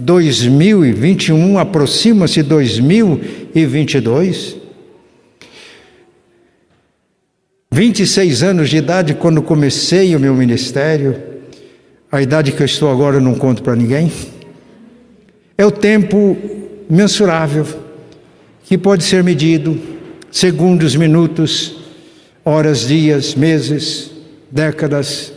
2021, 0.00 1.58
aproxima-se 1.58 2.42
2022. 2.42 4.56
26 7.70 8.42
anos 8.42 8.68
de 8.68 8.78
idade 8.78 9.14
quando 9.14 9.40
comecei 9.40 10.16
o 10.16 10.20
meu 10.20 10.34
ministério, 10.34 11.16
a 12.10 12.20
idade 12.20 12.50
que 12.50 12.60
eu 12.60 12.66
estou 12.66 12.90
agora 12.90 13.16
eu 13.16 13.20
não 13.20 13.34
conto 13.34 13.62
para 13.62 13.76
ninguém. 13.76 14.10
É 15.56 15.64
o 15.64 15.70
tempo 15.70 16.36
mensurável 16.88 17.64
que 18.64 18.76
pode 18.76 19.04
ser 19.04 19.22
medido 19.22 19.78
segundos, 20.30 20.96
minutos, 20.96 21.76
horas, 22.44 22.88
dias, 22.88 23.34
meses, 23.34 24.10
décadas, 24.50 25.32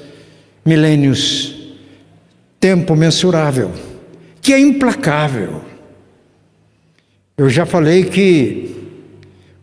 milênios. 0.65 1.53
Tempo 2.59 2.95
mensurável, 2.95 3.71
que 4.43 4.53
é 4.53 4.59
implacável. 4.59 5.61
Eu 7.35 7.49
já 7.49 7.65
falei 7.65 8.03
que, 8.03 8.75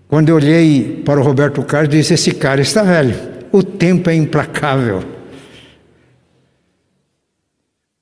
quando 0.09 0.31
eu 0.31 0.37
olhei 0.37 1.03
para 1.05 1.21
o 1.21 1.23
Roberto 1.23 1.63
Carlos, 1.63 1.91
disse: 1.91 2.15
Esse 2.15 2.33
cara 2.33 2.61
está 2.61 2.83
velho. 2.83 3.15
O 3.53 3.63
tempo 3.63 4.11
é 4.11 4.15
implacável 4.15 5.05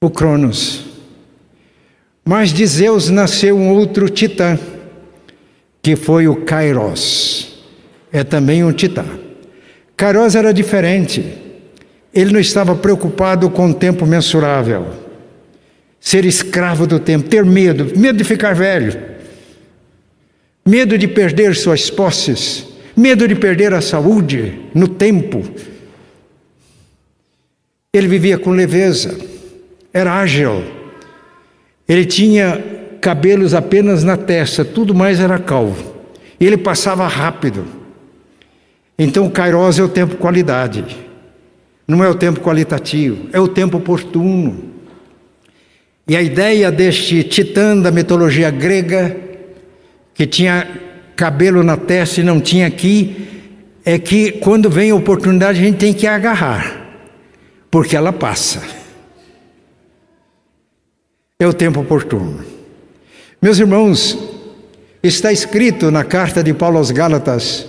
o 0.01 0.09
Cronos. 0.09 0.85
Mas 2.25 2.53
de 2.53 2.65
Zeus 2.65 3.11
nasceu 3.11 3.57
um 3.57 3.71
outro 3.71 4.09
titã, 4.09 4.57
que 5.83 5.97
foi 5.97 6.29
o 6.29 6.37
Kairos. 6.37 7.65
É 8.13 8.23
também 8.23 8.63
um 8.63 8.73
titã. 8.73 9.05
Kairos 9.97 10.37
era 10.37 10.55
diferente. 10.55 11.25
Ele 12.15 12.33
não 12.33 12.39
estava 12.39 12.77
preocupado 12.77 13.51
com 13.51 13.71
o 13.71 13.75
tempo 13.75 14.07
mensurável. 14.07 15.08
Ser 16.01 16.25
escravo 16.25 16.87
do 16.87 16.99
tempo, 16.99 17.29
ter 17.29 17.45
medo, 17.45 17.99
medo 17.99 18.19
de 18.19 18.25
ficar 18.25 18.55
velho, 18.55 18.99
medo 20.65 20.97
de 20.97 21.09
perder 21.09 21.57
suas 21.57 21.91
posses, 21.91 22.67
medo 22.97 23.27
de 23.27 23.35
perder 23.35 23.75
a 23.75 23.81
saúde 23.81 24.59
no 24.75 24.89
tempo. 24.89 25.43
Ele 27.93 28.07
vivia 28.07 28.39
com 28.39 28.51
leveza 28.51 29.29
era 29.93 30.21
ágil. 30.21 30.65
Ele 31.89 32.05
tinha 32.05 32.63
cabelos 33.01 33.55
apenas 33.55 34.05
na 34.05 34.17
testa, 34.17 34.65
tudo 34.65 34.95
mais 34.95 35.21
era 35.21 35.39
calvo. 35.39 35.97
Ele 36.39 36.57
passava 36.57 37.07
rápido. 37.07 37.65
Então, 38.99 39.31
Kairos 39.31 39.79
é 39.79 39.83
o 39.83 39.89
tempo 39.89 40.17
qualidade, 40.17 40.85
não 41.87 42.03
é 42.03 42.09
o 42.09 42.15
tempo 42.15 42.41
qualitativo, 42.41 43.29
é 43.33 43.41
o 43.41 43.47
tempo 43.47 43.79
oportuno. 43.79 44.78
E 46.09 46.17
a 46.17 46.23
ideia 46.23 46.73
deste 46.73 47.23
titã 47.23 47.77
da 47.77 47.91
mitologia 47.91 48.51
grega, 48.51 49.15
que 50.15 50.27
tinha 50.27 50.67
cabelo 51.15 51.63
na 51.63 51.77
testa 51.77 52.21
e 52.21 52.25
não 52.25 52.41
tinha 52.41 52.67
aqui, 52.67 53.29
é 53.85 53.99
que 53.99 54.33
quando 54.33 54.71
vem 54.71 54.91
a 54.91 54.95
oportunidade 54.95 55.61
a 55.61 55.63
gente 55.63 55.79
tem 55.79 55.93
que 55.93 56.07
agarrar, 56.07 56.89
porque 57.71 57.95
ela 57.95 58.13
passa 58.13 58.79
é 61.41 61.47
o 61.47 61.53
tempo 61.53 61.81
oportuno. 61.81 62.45
Meus 63.41 63.61
irmãos, 63.61 64.19
está 65.01 65.33
escrito 65.33 65.89
na 65.89 66.03
carta 66.03 66.43
de 66.43 66.53
Paulo 66.53 66.79
aos 66.79 66.91
Gálatas: 66.91 67.65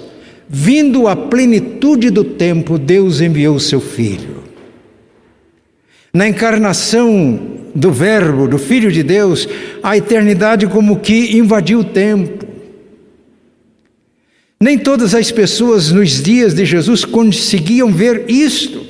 vindo 0.48 1.08
a 1.08 1.16
plenitude 1.16 2.10
do 2.10 2.24
tempo, 2.24 2.80
Deus 2.80 3.22
enviou 3.22 3.56
o 3.56 3.60
seu 3.60 3.80
Filho. 3.80 4.44
Na 6.12 6.28
encarnação 6.28 7.59
do 7.74 7.92
Verbo, 7.92 8.48
do 8.48 8.58
Filho 8.58 8.92
de 8.92 9.04
Deus, 9.04 9.48
a 9.82 9.98
eternidade 9.98 10.68
como 10.68 11.00
que 11.00 11.38
invadiu 11.38 11.80
o 11.80 11.84
tempo. 11.84 12.46
Nem 14.60 14.78
todas 14.78 15.16
as 15.16 15.32
pessoas 15.32 15.92
nos 15.92 16.22
dias 16.22 16.54
de 16.54 16.66
Jesus 16.66 17.06
conseguiam 17.06 17.92
ver 17.92 18.26
isto, 18.30 18.86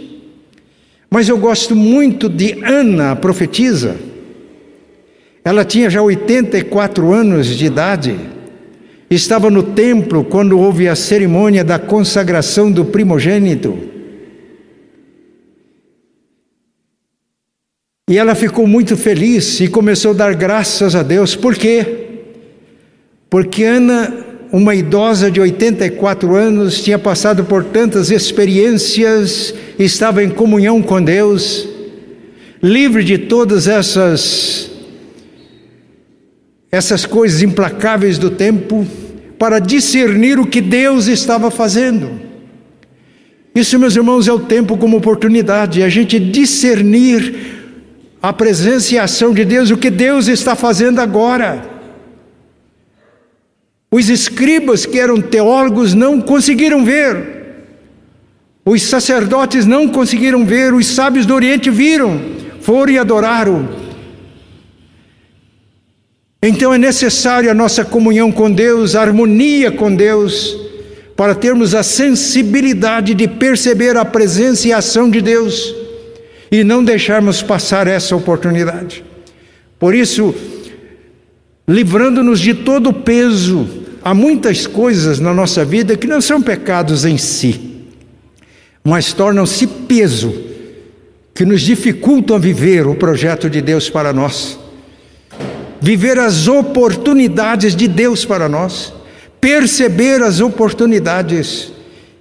mas 1.10 1.30
eu 1.30 1.38
gosto 1.38 1.76
muito 1.76 2.28
de 2.28 2.64
Ana, 2.64 3.12
a 3.12 3.16
profetisa 3.16 4.10
ela 5.44 5.66
tinha 5.66 5.90
já 5.90 6.00
84 6.00 7.12
anos 7.12 7.48
de 7.48 7.66
idade. 7.66 8.16
Estava 9.10 9.50
no 9.50 9.64
templo 9.64 10.24
quando 10.24 10.60
houve 10.60 10.88
a 10.88 10.96
cerimônia 10.96 11.64
da 11.64 11.80
consagração 11.80 12.72
do 12.72 12.86
primogênito. 12.86 13.89
E 18.10 18.18
ela 18.18 18.34
ficou 18.34 18.66
muito 18.66 18.98
feliz 18.98 19.60
e 19.60 19.68
começou 19.68 20.12
a 20.12 20.16
dar 20.16 20.34
graças 20.34 20.96
a 20.96 21.04
Deus. 21.04 21.36
Por 21.36 21.54
quê? 21.54 22.08
Porque 23.30 23.64
Ana, 23.64 24.12
uma 24.52 24.74
idosa 24.74 25.30
de 25.30 25.40
84 25.40 26.36
anos, 26.36 26.82
tinha 26.82 26.98
passado 26.98 27.44
por 27.44 27.64
tantas 27.66 28.10
experiências, 28.10 29.54
estava 29.78 30.24
em 30.24 30.30
comunhão 30.32 30.82
com 30.82 31.00
Deus, 31.00 31.70
livre 32.64 33.04
de 33.04 33.20
todas 33.20 33.68
essas 33.68 34.72
essas 36.72 37.06
coisas 37.06 37.44
implacáveis 37.44 38.18
do 38.18 38.32
tempo 38.32 38.88
para 39.38 39.60
discernir 39.60 40.40
o 40.40 40.48
que 40.48 40.62
Deus 40.62 41.06
estava 41.06 41.52
fazendo. 41.52 42.10
Isso, 43.54 43.78
meus 43.78 43.96
irmãos, 43.96 44.28
é 44.28 44.34
o 44.34 44.40
tempo 44.40 44.78
como 44.78 44.98
oportunidade, 44.98 45.84
a 45.84 45.90
gente 45.90 46.20
discernir 46.20 47.59
a 48.22 48.34
presença 48.34 48.94
e 48.94 49.00
a 49.00 49.04
ação 49.04 49.34
de 49.34 49.46
Deus, 49.46 49.72
o 49.72 49.78
que 49.78 49.90
Deus 49.90 50.28
está 50.28 50.56
fazendo 50.56 51.00
agora. 51.00 51.64
Os 53.90 54.10
escribas, 54.10 54.86
que 54.86 55.00
eram 55.00 55.22
teólogos, 55.22 55.94
não 55.94 56.20
conseguiram 56.22 56.84
ver. 56.84 57.40
Os 58.66 58.84
sacerdotes 58.84 59.66
não 59.66 59.88
conseguiram 59.88 60.46
ver, 60.46 60.74
os 60.74 60.86
sábios 60.88 61.26
do 61.26 61.34
Oriente 61.34 61.70
viram, 61.70 62.22
foram 62.62 62.94
e 62.94 63.00
adoraram. 63.00 63.68
Então 66.44 66.74
é 66.74 66.78
necessário 66.78 67.50
a 67.50 67.54
nossa 67.54 67.84
comunhão 67.84 68.32
com 68.32 68.52
Deus, 68.52 68.96
a 68.96 69.02
harmonia 69.02 69.72
com 69.72 69.94
Deus, 69.94 70.56
para 71.16 71.34
termos 71.34 71.74
a 71.74 71.84
sensibilidade 71.84 73.14
de 73.14 73.28
perceber 73.28 73.98
a 73.98 74.06
presença 74.06 74.68
e 74.68 74.74
a 74.74 74.78
ação 74.78 75.10
de 75.10 75.22
Deus 75.22 75.79
e 76.52 76.64
não 76.64 76.84
deixarmos 76.84 77.42
passar 77.42 77.88
essa 77.88 78.16
oportunidade. 78.16 79.04
Por 79.78 79.94
isso, 79.96 80.34
livrando-nos 81.68 82.40
de 82.40 82.54
todo 82.54 82.90
o 82.90 82.94
peso, 82.94 83.68
há 84.04 84.14
muitas 84.14 84.66
coisas 84.68 85.20
na 85.20 85.34
nossa 85.34 85.64
vida 85.64 85.96
que 85.96 86.08
não 86.08 86.22
são 86.22 86.42
pecados 86.42 87.06
em 87.06 87.18
si, 87.18 87.86
mas 88.84 89.14
tornam-se 89.14 89.68
peso 89.68 90.34
que 91.34 91.46
nos 91.46 91.62
dificultam 91.62 92.36
a 92.36 92.40
viver 92.40 92.88
o 92.88 92.96
projeto 92.96 93.50
de 93.50 93.62
Deus 93.62 93.90
para 93.90 94.12
nós, 94.12 94.60
viver 95.80 96.18
as 96.18 96.48
oportunidades 96.48 97.76
de 97.76 97.88
Deus 97.88 98.26
para 98.26 98.50
nós 98.50 98.94
perceber 99.40 100.22
as 100.22 100.40
oportunidades. 100.40 101.72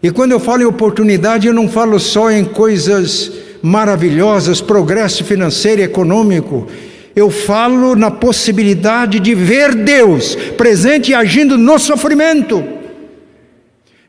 E 0.02 0.10
quando 0.10 0.32
eu 0.32 0.40
falo 0.40 0.62
em 0.62 0.66
oportunidade, 0.66 1.46
eu 1.46 1.54
não 1.54 1.68
falo 1.68 1.98
só 1.98 2.30
em 2.30 2.44
coisas 2.44 3.32
maravilhosas, 3.62 4.60
progresso 4.60 5.24
financeiro 5.24 5.80
e 5.80 5.84
econômico. 5.84 6.66
Eu 7.14 7.30
falo 7.30 7.96
na 7.96 8.10
possibilidade 8.10 9.18
de 9.18 9.34
ver 9.34 9.74
Deus 9.74 10.34
presente 10.56 11.10
e 11.10 11.14
agindo 11.14 11.58
no 11.58 11.78
sofrimento, 11.78 12.64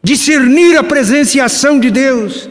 discernir 0.03 0.77
a 0.77 0.83
presença 0.83 1.37
e 1.37 1.41
a 1.41 1.45
ação 1.45 1.79
de 1.79 1.89
Deus, 1.89 2.49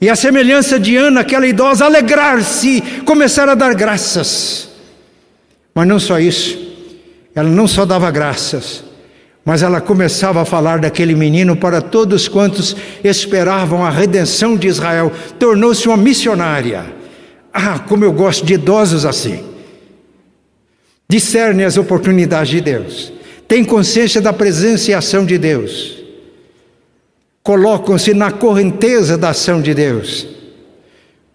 e 0.00 0.08
a 0.10 0.16
semelhança 0.16 0.80
de 0.80 0.96
Ana, 0.96 1.20
aquela 1.20 1.46
idosa, 1.46 1.84
alegrar-se, 1.84 2.82
começar 3.04 3.48
a 3.48 3.54
dar 3.54 3.74
graças. 3.74 4.68
Mas 5.74 5.86
não 5.86 6.00
só 6.00 6.18
isso, 6.18 6.58
ela 7.34 7.48
não 7.48 7.68
só 7.68 7.86
dava 7.86 8.10
graças, 8.10 8.82
mas 9.44 9.62
ela 9.62 9.80
começava 9.80 10.40
a 10.40 10.44
falar 10.44 10.78
daquele 10.78 11.14
menino 11.14 11.56
para 11.56 11.80
todos 11.80 12.28
quantos 12.28 12.76
esperavam 13.02 13.84
a 13.84 13.90
redenção 13.90 14.56
de 14.56 14.68
Israel. 14.68 15.10
Tornou-se 15.38 15.86
uma 15.88 15.96
missionária. 15.96 16.84
Ah, 17.52 17.80
como 17.80 18.04
eu 18.04 18.12
gosto 18.12 18.46
de 18.46 18.54
idosos 18.54 19.04
assim. 19.04 19.44
Discernem 21.08 21.66
as 21.66 21.76
oportunidades 21.76 22.50
de 22.50 22.60
Deus. 22.60 23.12
Tem 23.48 23.64
consciência 23.64 24.20
da 24.20 24.32
presença 24.32 24.90
e 24.90 24.94
ação 24.94 25.26
de 25.26 25.36
Deus. 25.36 25.98
Colocam-se 27.42 28.14
na 28.14 28.30
correnteza 28.30 29.18
da 29.18 29.30
ação 29.30 29.60
de 29.60 29.74
Deus. 29.74 30.26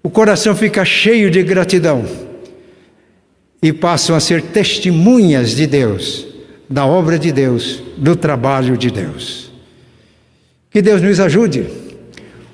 O 0.01 0.09
coração 0.09 0.55
fica 0.55 0.85
cheio 0.85 1.29
de 1.29 1.43
gratidão 1.43 2.05
e 3.61 3.73
passam 3.73 4.15
a 4.15 4.19
ser 4.21 4.41
testemunhas 4.41 5.51
de 5.51 5.67
Deus 5.67 6.36
da 6.69 6.85
obra 6.85 7.17
de 7.17 7.31
Deus, 7.31 7.81
do 7.97 8.15
trabalho 8.15 8.77
de 8.77 8.91
Deus. 8.91 9.51
Que 10.69 10.81
Deus 10.81 11.01
nos 11.01 11.19
ajude. 11.19 11.65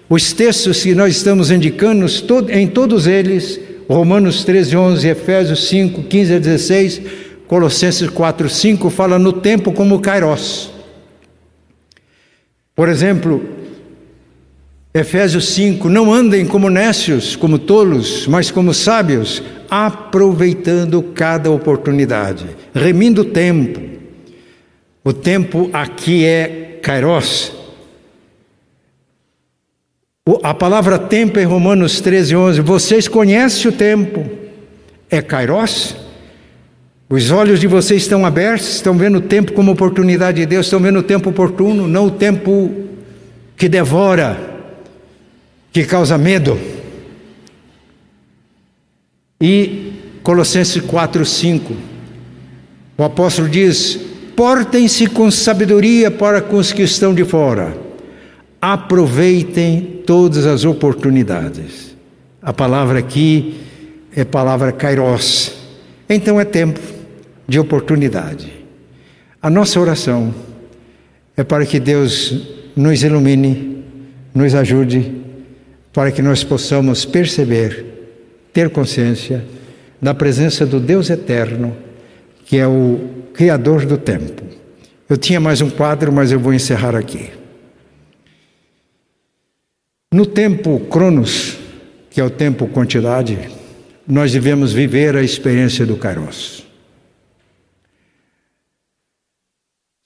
Os 0.08 0.34
textos 0.34 0.84
que 0.84 0.94
nós 0.94 1.16
estamos 1.16 1.50
indicando, 1.50 2.06
em 2.50 2.68
todos 2.68 3.08
eles, 3.08 3.60
Romanos 3.90 4.44
13, 4.44 4.78
11, 4.78 5.08
Efésios 5.08 5.68
5, 5.68 6.04
15 6.04 6.34
a 6.36 6.40
16, 6.40 7.02
Colossenses 7.48 8.10
4, 8.10 8.50
5, 8.50 8.90
fala 8.90 9.18
no 9.18 9.34
tempo 9.34 9.72
como 9.72 10.00
Kairos. 10.00 10.72
Por 12.76 12.90
exemplo, 12.90 13.44
Efésios 14.94 15.50
5: 15.50 15.90
Não 15.90 16.14
andem 16.14 16.46
como 16.46 16.70
nécios, 16.70 17.36
como 17.36 17.58
tolos, 17.58 18.28
mas 18.28 18.52
como 18.52 18.74
sábios, 18.74 19.42
aproveitando 19.70 21.02
cada 21.02 21.50
oportunidade, 21.50 22.46
remindo 22.74 23.22
o 23.22 23.26
tempo, 23.26 23.82
o 25.04 25.12
tempo 25.12 25.70
aqui 25.74 26.26
é 26.26 26.80
kairos. 26.82 27.52
A 30.42 30.54
palavra 30.54 30.98
tempo 30.98 31.38
em 31.40 31.46
Romanos 31.46 32.00
13, 32.00 32.36
11. 32.36 32.62
Vocês 32.62 33.08
conhecem 33.08 33.70
o 33.70 33.74
tempo? 33.74 34.26
É 35.10 35.22
kairos? 35.22 35.96
Os 37.10 37.30
olhos 37.30 37.60
de 37.60 37.68
vocês 37.68 38.04
estão 38.04 38.26
abertos, 38.26 38.76
estão 38.76 38.98
vendo 38.98 39.18
o 39.18 39.22
tempo 39.22 39.52
como 39.52 39.72
oportunidade 39.72 40.40
de 40.40 40.46
Deus, 40.46 40.66
estão 40.66 40.80
vendo 40.80 41.00
o 41.00 41.04
tempo 41.04 41.30
oportuno, 41.30 41.88
não 41.88 42.08
o 42.08 42.12
tempo 42.12 42.74
que 43.58 43.68
devora, 43.68 44.40
que 45.72 45.84
causa 45.84 46.18
medo. 46.18 46.58
E 49.40 49.92
Colossenses 50.24 50.82
4, 50.82 51.26
5. 51.26 51.76
O 52.98 53.04
apóstolo 53.04 53.50
diz: 53.50 54.13
Portem-se 54.36 55.08
com 55.08 55.30
sabedoria 55.30 56.10
para 56.10 56.42
com 56.42 56.58
os 56.58 56.72
que 56.72 56.82
estão 56.82 57.14
de 57.14 57.24
fora. 57.24 57.78
Aproveitem 58.62 60.02
todas 60.06 60.46
as 60.46 60.66
oportunidades. 60.66 61.96
A 62.42 62.52
palavra 62.52 63.00
aqui 63.00 63.62
é 64.16 64.24
palavra 64.24 64.72
kairos. 64.72 65.54
Então 66.10 66.40
é 66.40 66.46
tempo 66.46 66.80
de 67.48 67.60
oportunidade. 67.60 68.52
A 69.42 69.50
nossa 69.50 69.80
oração 69.80 70.34
é 71.36 71.44
para 71.44 71.66
que 71.66 71.80
Deus 71.80 72.34
nos 72.76 73.04
ilumine, 73.04 73.84
nos 74.34 74.56
ajude, 74.56 75.22
para 75.92 76.12
que 76.12 76.22
nós 76.22 76.44
possamos 76.44 77.06
perceber, 77.06 77.86
ter 78.52 78.70
consciência 78.70 79.44
da 80.02 80.14
presença 80.14 80.66
do 80.66 80.80
Deus 80.80 81.10
eterno, 81.10 81.76
que 82.46 82.58
é 82.58 82.68
o 82.68 83.23
Criador 83.34 83.86
do 83.86 83.98
tempo. 83.98 84.44
Eu 85.10 85.18
tinha 85.18 85.40
mais 85.40 85.60
um 85.60 85.70
quadro, 85.70 86.12
mas 86.12 86.32
eu 86.32 86.40
vou 86.40 86.54
encerrar 86.54 86.96
aqui. 86.96 87.32
No 90.14 90.26
tempo 90.26 90.80
Cronos, 90.82 91.58
que 92.10 92.22
é 92.22 92.24
o 92.24 92.30
tempo 92.30 92.68
quantidade, 92.68 93.50
nós 94.08 94.32
devemos 94.32 94.72
viver 94.72 95.16
a 95.16 95.24
experiência 95.24 95.86
do 95.86 95.98
Kairos. 95.98 96.64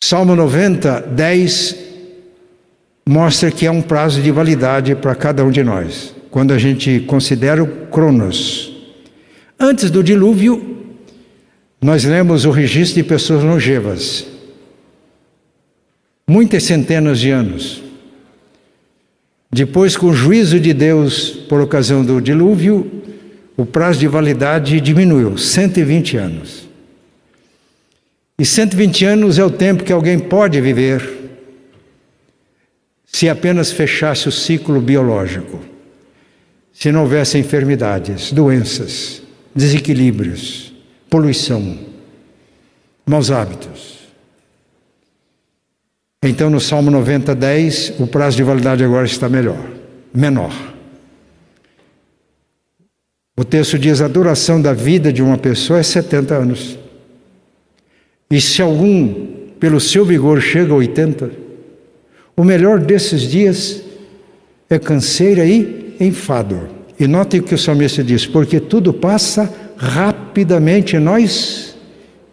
Salmo 0.01 0.33
90, 0.33 1.01
10 1.01 1.75
mostra 3.05 3.51
que 3.51 3.67
há 3.67 3.71
um 3.71 3.81
prazo 3.81 4.21
de 4.21 4.31
validade 4.31 4.95
para 4.95 5.13
cada 5.15 5.43
um 5.43 5.51
de 5.51 5.63
nós, 5.63 6.15
quando 6.31 6.53
a 6.53 6.57
gente 6.57 7.01
considera 7.01 7.61
o 7.61 7.87
Cronos. 7.87 8.73
Antes 9.59 9.91
do 9.91 10.01
dilúvio, 10.01 10.86
nós 11.81 12.03
lemos 12.03 12.45
o 12.45 12.51
registro 12.51 13.01
de 13.01 13.07
pessoas 13.07 13.43
longevas, 13.43 14.25
muitas 16.27 16.63
centenas 16.63 17.19
de 17.19 17.29
anos. 17.29 17.83
Depois, 19.51 19.95
com 19.95 20.07
o 20.07 20.13
juízo 20.13 20.59
de 20.59 20.73
Deus 20.73 21.29
por 21.29 21.61
ocasião 21.61 22.03
do 22.03 22.19
dilúvio, 22.19 23.03
o 23.55 23.65
prazo 23.65 23.99
de 23.99 24.07
validade 24.07 24.81
diminuiu 24.81 25.37
120 25.37 26.17
anos. 26.17 26.67
E 28.39 28.45
120 28.45 29.05
anos 29.05 29.39
é 29.39 29.43
o 29.43 29.49
tempo 29.49 29.83
que 29.83 29.93
alguém 29.93 30.19
pode 30.19 30.59
viver 30.59 31.15
se 33.05 33.29
apenas 33.29 33.71
fechasse 33.71 34.27
o 34.27 34.31
ciclo 34.31 34.81
biológico, 34.81 35.59
se 36.73 36.91
não 36.91 37.01
houvesse 37.01 37.37
enfermidades, 37.37 38.31
doenças, 38.31 39.23
desequilíbrios 39.55 40.66
poluição, 41.09 41.77
maus 43.05 43.31
hábitos. 43.31 43.97
Então, 46.23 46.49
no 46.49 46.59
Salmo 46.59 46.89
90, 46.91 47.33
10, 47.35 47.99
o 47.99 48.07
prazo 48.07 48.37
de 48.37 48.43
validade 48.43 48.83
agora 48.83 49.05
está 49.05 49.29
melhor, 49.29 49.63
menor. 50.13 50.51
O 53.37 53.45
texto 53.45 53.77
diz: 53.77 54.01
a 54.01 54.07
duração 54.07 54.61
da 54.61 54.73
vida 54.73 55.13
de 55.13 55.21
uma 55.21 55.37
pessoa 55.37 55.79
é 55.79 55.83
70 55.83 56.35
anos. 56.35 56.77
E 58.29 58.41
se 58.41 58.61
algum, 58.61 59.27
pelo 59.59 59.79
seu 59.79 60.03
vigor, 60.03 60.41
chega 60.41 60.73
a 60.73 60.75
80, 60.75 61.31
o 62.35 62.43
melhor 62.43 62.79
desses 62.79 63.21
dias 63.21 63.83
é 64.69 64.77
canseira 64.77 65.45
e 65.45 65.95
enfado. 65.99 66.67
E 66.99 67.07
notem 67.07 67.39
o 67.39 67.43
que 67.43 67.53
o 67.53 67.57
salmista 67.57 68.03
diz: 68.03 68.25
porque 68.25 68.59
tudo 68.59 68.91
passa 68.91 69.66
rapidamente 69.77 70.97
nós 70.97 71.75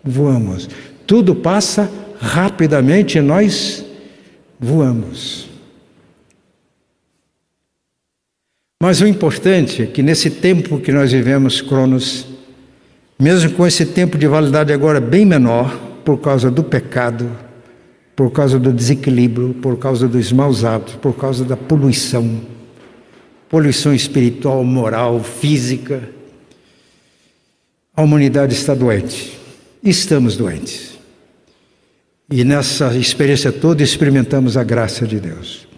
voamos. 0.03 0.69
Tudo 1.07 1.35
passa 1.35 1.91
rapidamente 2.21 3.21
nós 3.21 3.85
voamos. 4.59 5.49
Mas 8.83 9.01
o 9.01 9.07
importante 9.07 9.83
é 9.83 9.87
que 9.87 10.03
nesse 10.03 10.31
tempo 10.31 10.79
que 10.79 10.93
nós 10.93 11.13
vivemos, 11.13 11.63
Cronos, 11.63 12.27
mesmo 13.19 13.53
com 13.53 13.67
esse 13.67 13.87
tempo 13.87 14.19
de 14.19 14.27
validade 14.27 14.73
agora 14.73 15.01
bem 15.01 15.25
menor, 15.25 15.75
por 16.05 16.19
causa 16.19 16.51
do 16.51 16.63
pecado, 16.63 17.31
por 18.15 18.31
causa 18.31 18.59
do 18.59 18.73
desequilíbrio, 18.73 19.55
por 19.55 19.79
causa 19.79 20.07
dos 20.07 20.31
maus 20.33 20.65
hábitos, 20.65 20.97
por 20.97 21.15
causa 21.17 21.45
da 21.45 21.57
poluição, 21.57 22.41
poluição 23.49 23.95
espiritual, 23.95 24.63
moral, 24.65 25.21
física. 25.21 26.03
A 27.97 28.03
humanidade 28.03 28.55
está 28.55 28.75
doente. 28.75 29.39
Estamos 29.83 30.37
doentes. 30.37 30.99
E 32.31 32.43
nessa 32.43 32.97
experiência 32.97 33.53
toda 33.53 33.83
experimentamos 33.83 34.57
a 34.57 34.65
graça 34.65 35.07
de 35.07 35.21
Deus, 35.21 35.69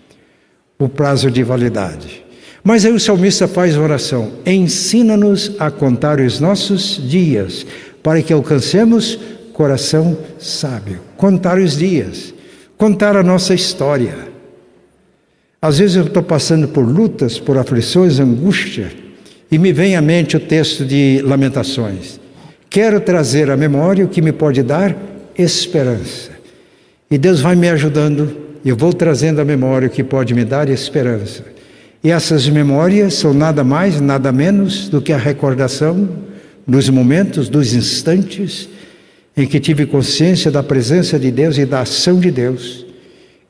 o 0.78 0.88
prazo 0.88 1.30
de 1.30 1.42
validade. 1.42 2.24
Mas 2.64 2.84
aí 2.84 2.92
o 2.92 3.00
salmista 3.00 3.46
faz 3.46 3.76
oração: 3.76 4.32
ensina-nos 4.46 5.52
a 5.58 5.70
contar 5.70 6.20
os 6.20 6.40
nossos 6.40 7.00
dias, 7.06 7.66
para 8.02 8.22
que 8.22 8.32
alcancemos 8.32 9.18
coração 9.52 10.16
sábio. 10.38 11.00
Contar 11.16 11.58
os 11.58 11.76
dias, 11.76 12.32
contar 12.78 13.16
a 13.16 13.22
nossa 13.22 13.52
história. 13.52 14.28
Às 15.60 15.78
vezes 15.78 15.96
eu 15.96 16.04
estou 16.04 16.22
passando 16.22 16.68
por 16.68 16.86
lutas, 16.86 17.38
por 17.38 17.58
aflições, 17.58 18.20
angústia, 18.20 18.92
e 19.50 19.58
me 19.58 19.72
vem 19.72 19.96
à 19.96 20.02
mente 20.02 20.36
o 20.36 20.40
texto 20.40 20.84
de 20.84 21.22
Lamentações. 21.24 22.20
Quero 22.68 23.00
trazer 23.00 23.50
à 23.50 23.56
memória 23.56 24.04
o 24.04 24.08
que 24.08 24.20
me 24.20 24.32
pode 24.32 24.62
dar 24.62 24.96
esperança. 25.38 26.30
E 27.10 27.16
Deus 27.16 27.40
vai 27.40 27.54
me 27.54 27.68
ajudando, 27.68 28.36
eu 28.64 28.76
vou 28.76 28.92
trazendo 28.92 29.40
à 29.40 29.44
memória 29.44 29.88
o 29.88 29.90
que 29.90 30.02
pode 30.02 30.34
me 30.34 30.44
dar 30.44 30.68
esperança. 30.68 31.44
E 32.02 32.10
essas 32.10 32.48
memórias 32.48 33.14
são 33.14 33.32
nada 33.32 33.62
mais, 33.62 34.00
nada 34.00 34.32
menos 34.32 34.88
do 34.88 35.00
que 35.00 35.12
a 35.12 35.16
recordação 35.16 36.08
dos 36.66 36.88
momentos, 36.88 37.48
dos 37.48 37.74
instantes 37.74 38.68
em 39.36 39.46
que 39.46 39.60
tive 39.60 39.86
consciência 39.86 40.50
da 40.50 40.62
presença 40.62 41.18
de 41.18 41.30
Deus 41.30 41.58
e 41.58 41.66
da 41.66 41.80
ação 41.80 42.18
de 42.18 42.30
Deus 42.30 42.86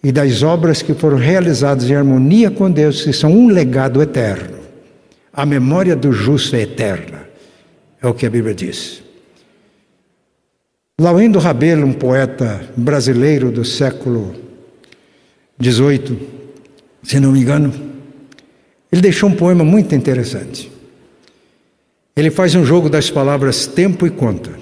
e 0.02 0.10
das 0.12 0.42
obras 0.42 0.82
que 0.82 0.94
foram 0.94 1.16
realizadas 1.16 1.88
em 1.88 1.94
harmonia 1.94 2.50
com 2.50 2.70
Deus, 2.70 3.02
que 3.02 3.12
são 3.12 3.32
um 3.32 3.48
legado 3.48 4.02
eterno. 4.02 4.55
A 5.36 5.44
memória 5.44 5.94
do 5.94 6.12
justo 6.12 6.56
é 6.56 6.62
eterna, 6.62 7.28
é 8.00 8.06
o 8.06 8.14
que 8.14 8.24
a 8.24 8.30
Bíblia 8.30 8.54
diz. 8.54 9.02
Laurindo 10.98 11.38
Rabelo, 11.38 11.86
um 11.86 11.92
poeta 11.92 12.66
brasileiro 12.74 13.52
do 13.52 13.62
século 13.62 14.34
XVIII, 15.62 16.26
se 17.02 17.20
não 17.20 17.32
me 17.32 17.40
engano, 17.40 17.70
ele 18.90 19.02
deixou 19.02 19.28
um 19.28 19.36
poema 19.36 19.62
muito 19.62 19.94
interessante. 19.94 20.72
Ele 22.16 22.30
faz 22.30 22.54
um 22.54 22.64
jogo 22.64 22.88
das 22.88 23.10
palavras 23.10 23.66
tempo 23.66 24.06
e 24.06 24.10
conta. 24.10 24.58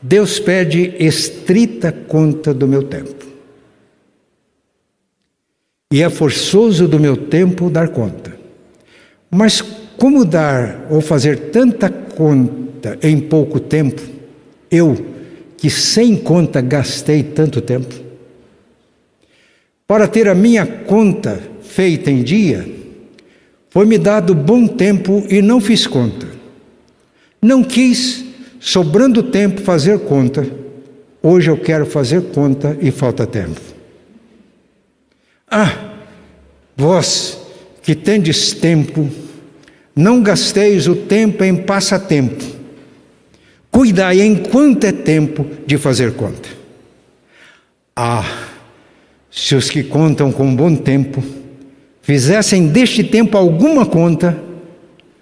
Deus 0.00 0.38
pede 0.38 0.94
estrita 1.04 1.90
conta 1.90 2.54
do 2.54 2.68
meu 2.68 2.84
tempo. 2.84 3.26
E 5.92 6.00
é 6.00 6.08
forçoso 6.08 6.86
do 6.86 7.00
meu 7.00 7.16
tempo 7.16 7.68
dar 7.68 7.88
conta. 7.88 8.38
Mas 9.28 9.79
como 10.00 10.24
dar 10.24 10.86
ou 10.88 11.02
fazer 11.02 11.50
tanta 11.50 11.90
conta 11.90 12.98
em 13.02 13.20
pouco 13.20 13.60
tempo, 13.60 14.00
eu, 14.70 14.96
que 15.58 15.68
sem 15.68 16.16
conta 16.16 16.62
gastei 16.62 17.22
tanto 17.22 17.60
tempo? 17.60 17.94
Para 19.86 20.08
ter 20.08 20.26
a 20.26 20.34
minha 20.34 20.64
conta 20.64 21.38
feita 21.62 22.10
em 22.10 22.22
dia, 22.22 22.66
foi-me 23.68 23.98
dado 23.98 24.34
bom 24.34 24.66
tempo 24.66 25.22
e 25.28 25.42
não 25.42 25.60
fiz 25.60 25.86
conta. 25.86 26.26
Não 27.42 27.62
quis 27.62 28.24
sobrando 28.58 29.22
tempo, 29.24 29.60
fazer 29.60 29.98
conta. 29.98 30.46
Hoje 31.22 31.50
eu 31.50 31.58
quero 31.58 31.84
fazer 31.84 32.22
conta 32.32 32.74
e 32.80 32.90
falta 32.90 33.26
tempo. 33.26 33.60
Ah, 35.46 35.92
vós 36.74 37.38
que 37.82 37.94
tendes 37.94 38.54
tempo, 38.54 39.10
não 39.94 40.22
gasteis 40.22 40.86
o 40.86 40.94
tempo 40.94 41.44
em 41.44 41.56
passatempo. 41.56 42.44
Cuidai 43.70 44.20
enquanto 44.20 44.84
é 44.84 44.92
tempo 44.92 45.46
de 45.66 45.78
fazer 45.78 46.14
conta. 46.14 46.48
Ah, 47.94 48.24
se 49.30 49.54
os 49.54 49.70
que 49.70 49.82
contam 49.82 50.32
com 50.32 50.54
bom 50.54 50.74
tempo 50.74 51.22
fizessem 52.02 52.68
deste 52.68 53.04
tempo 53.04 53.36
alguma 53.36 53.86
conta, 53.86 54.36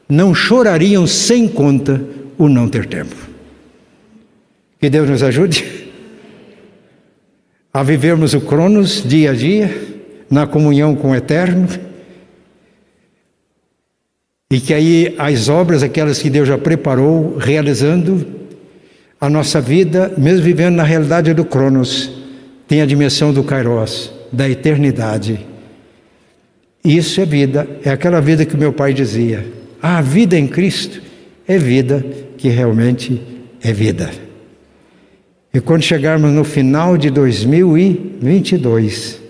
não 0.08 0.34
chorariam 0.34 1.06
sem 1.06 1.46
conta 1.46 2.00
o 2.38 2.48
não 2.48 2.68
ter 2.68 2.86
tempo. 2.86 3.14
Que 4.80 4.88
Deus 4.88 5.10
nos 5.10 5.22
ajude 5.22 5.88
a 7.72 7.82
vivermos 7.82 8.32
o 8.32 8.40
Cronos 8.40 9.02
dia 9.06 9.32
a 9.32 9.34
dia, 9.34 9.70
na 10.30 10.46
comunhão 10.46 10.94
com 10.94 11.10
o 11.10 11.14
Eterno, 11.14 11.68
e 14.51 14.61
que 14.61 14.72
aí 14.72 15.14
as 15.18 15.49
obras, 15.49 15.82
aquelas 15.82 16.20
que 16.20 16.30
Deus 16.30 16.49
já 16.49 16.57
preparou, 16.57 17.36
realizando 17.36 18.26
a 19.20 19.28
nossa 19.28 19.61
vida, 19.61 20.12
mesmo 20.16 20.42
vivendo 20.42 20.76
na 20.76 20.84
realidade 20.84 21.34
do 21.34 21.44
Cronos, 21.44 22.11
tem 22.66 22.80
a 22.80 22.86
dimensão 22.86 23.32
do 23.32 23.44
Kairos, 23.44 24.11
da 24.32 24.49
eternidade. 24.49 25.46
Isso 26.82 27.20
é 27.20 27.26
vida, 27.26 27.68
é 27.84 27.90
aquela 27.90 28.20
vida 28.20 28.46
que 28.46 28.57
meu 28.57 28.72
pai 28.72 28.94
dizia. 28.94 29.46
A 29.82 30.01
vida 30.01 30.38
em 30.38 30.46
Cristo 30.46 31.03
é 31.46 31.59
vida 31.59 32.05
que 32.38 32.49
realmente 32.49 33.20
é 33.62 33.72
vida. 33.72 34.11
E 35.53 35.61
quando 35.61 35.82
chegarmos 35.82 36.32
no 36.32 36.44
final 36.44 36.96
de 36.96 37.11
2022, 37.11 39.20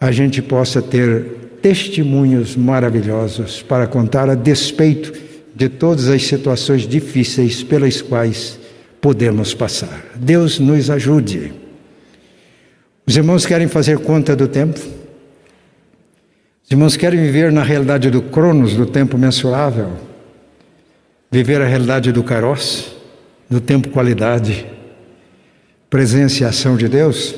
a 0.00 0.12
gente 0.12 0.40
possa 0.40 0.80
ter 0.80 1.47
testemunhos 1.68 2.56
maravilhosos 2.56 3.62
para 3.62 3.86
contar 3.86 4.30
a 4.30 4.34
despeito 4.34 5.12
de 5.54 5.68
todas 5.68 6.08
as 6.08 6.22
situações 6.26 6.88
difíceis 6.88 7.62
pelas 7.62 8.00
quais 8.00 8.58
podemos 9.02 9.52
passar. 9.52 10.06
Deus 10.14 10.58
nos 10.58 10.88
ajude. 10.88 11.52
Os 13.06 13.14
irmãos 13.14 13.44
querem 13.44 13.68
fazer 13.68 13.98
conta 13.98 14.34
do 14.34 14.48
tempo? 14.48 14.78
Os 16.64 16.70
irmãos 16.70 16.96
querem 16.96 17.20
viver 17.20 17.52
na 17.52 17.62
realidade 17.62 18.08
do 18.08 18.22
Cronos, 18.22 18.72
do 18.72 18.86
tempo 18.86 19.18
mensurável? 19.18 19.92
Viver 21.30 21.60
a 21.60 21.66
realidade 21.66 22.12
do 22.12 22.24
Kairos, 22.24 22.96
do 23.50 23.60
tempo 23.60 23.90
qualidade? 23.90 24.66
presença 25.90 26.42
e 26.42 26.46
ação 26.46 26.78
de 26.78 26.88
Deus? 26.88 27.34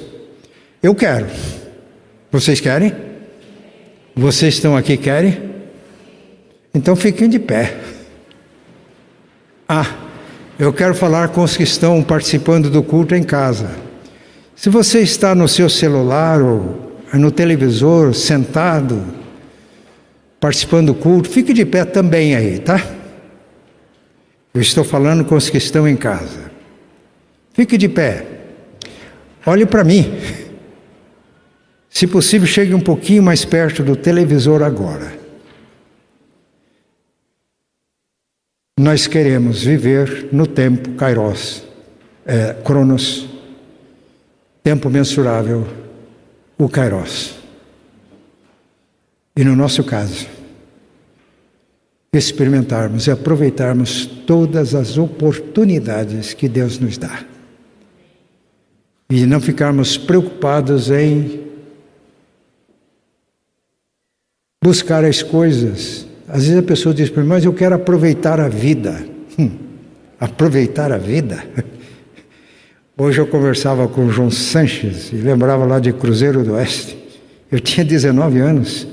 Eu 0.81 0.95
quero. 0.95 1.27
Vocês 2.31 2.61
querem? 2.61 3.10
Vocês 4.15 4.55
estão 4.55 4.77
aqui 4.77 4.97
querem? 4.97 5.51
Então 6.75 6.95
fiquem 6.95 7.29
de 7.29 7.39
pé. 7.39 7.77
Ah, 9.69 9.87
eu 10.59 10.73
quero 10.73 10.95
falar 10.95 11.29
com 11.29 11.43
os 11.43 11.57
que 11.57 11.63
estão 11.63 12.03
participando 12.03 12.69
do 12.69 12.83
culto 12.83 13.15
em 13.15 13.23
casa. 13.23 13.71
Se 14.57 14.69
você 14.69 15.01
está 15.01 15.35
no 15.35 15.49
seu 15.49 15.71
celular 15.71 16.43
ou 16.43 16.99
no 17.15 17.31
televisor, 17.31 18.15
sentado, 18.15 19.03
participando 20.39 20.89
do 20.89 20.95
culto, 20.95 21.31
fique 21.31 21.53
de 21.53 21.65
pé 21.65 21.85
também 21.85 22.35
aí, 22.35 22.59
tá? 22.59 22.85
Eu 24.53 24.61
estou 24.61 24.85
falando 24.85 25.25
com 25.25 25.37
os 25.37 25.49
que 25.49 25.59
estão 25.59 25.89
em 25.89 25.97
casa. 25.97 26.51
Fique 27.55 27.79
de 27.79 27.89
pé. 27.89 28.27
Olhe 29.47 29.65
para 29.65 29.85
mim. 29.85 30.13
Se 31.91 32.07
possível, 32.07 32.47
chegue 32.47 32.73
um 32.73 32.81
pouquinho 32.81 33.23
mais 33.23 33.45
perto 33.45 33.83
do 33.83 33.97
televisor 33.97 34.63
agora. 34.63 35.19
Nós 38.79 39.07
queremos 39.07 39.63
viver 39.63 40.29
no 40.33 40.47
tempo 40.47 40.95
Kairos, 40.95 41.65
é, 42.25 42.55
Cronos, 42.65 43.29
tempo 44.63 44.89
mensurável, 44.89 45.67
o 46.57 46.69
Kairos. 46.69 47.35
E 49.37 49.45
no 49.45 49.55
nosso 49.55 49.85
caso, 49.85 50.27
experimentarmos 52.13 53.07
e 53.07 53.11
aproveitarmos 53.11 54.07
todas 54.07 54.75
as 54.75 54.97
oportunidades 54.97 56.33
que 56.33 56.49
Deus 56.49 56.79
nos 56.79 56.97
dá 56.97 57.25
e 59.11 59.27
não 59.27 59.41
ficarmos 59.41 59.97
preocupados 59.97 60.89
em 60.89 61.40
buscar 64.63 65.07
as 65.07 65.23
coisas. 65.23 66.07
Às 66.29 66.43
vezes 66.45 66.59
a 66.59 66.63
pessoa 66.63 66.95
diz 66.95 67.09
para 67.09 67.23
mim, 67.23 67.29
mas 67.31 67.45
eu 67.47 67.53
quero 67.53 67.75
aproveitar 67.75 68.39
a 68.39 68.49
vida. 68.49 69.03
Hum, 69.39 69.51
aproveitar 70.21 70.93
a 70.93 70.99
vida? 70.99 71.43
Hoje 72.97 73.19
eu 73.19 73.27
conversava 73.27 73.89
com 73.89 74.05
o 74.05 74.13
João 74.13 74.31
Sanches 74.31 75.11
e 75.13 75.17
lembrava 75.17 75.65
lá 75.65 75.81
de 75.81 75.95
Cruzeiro 75.95 76.45
do 76.45 76.53
Oeste. 76.53 76.95
Eu 77.51 77.59
tinha 77.59 77.83
19 77.83 78.39
anos. 78.39 78.87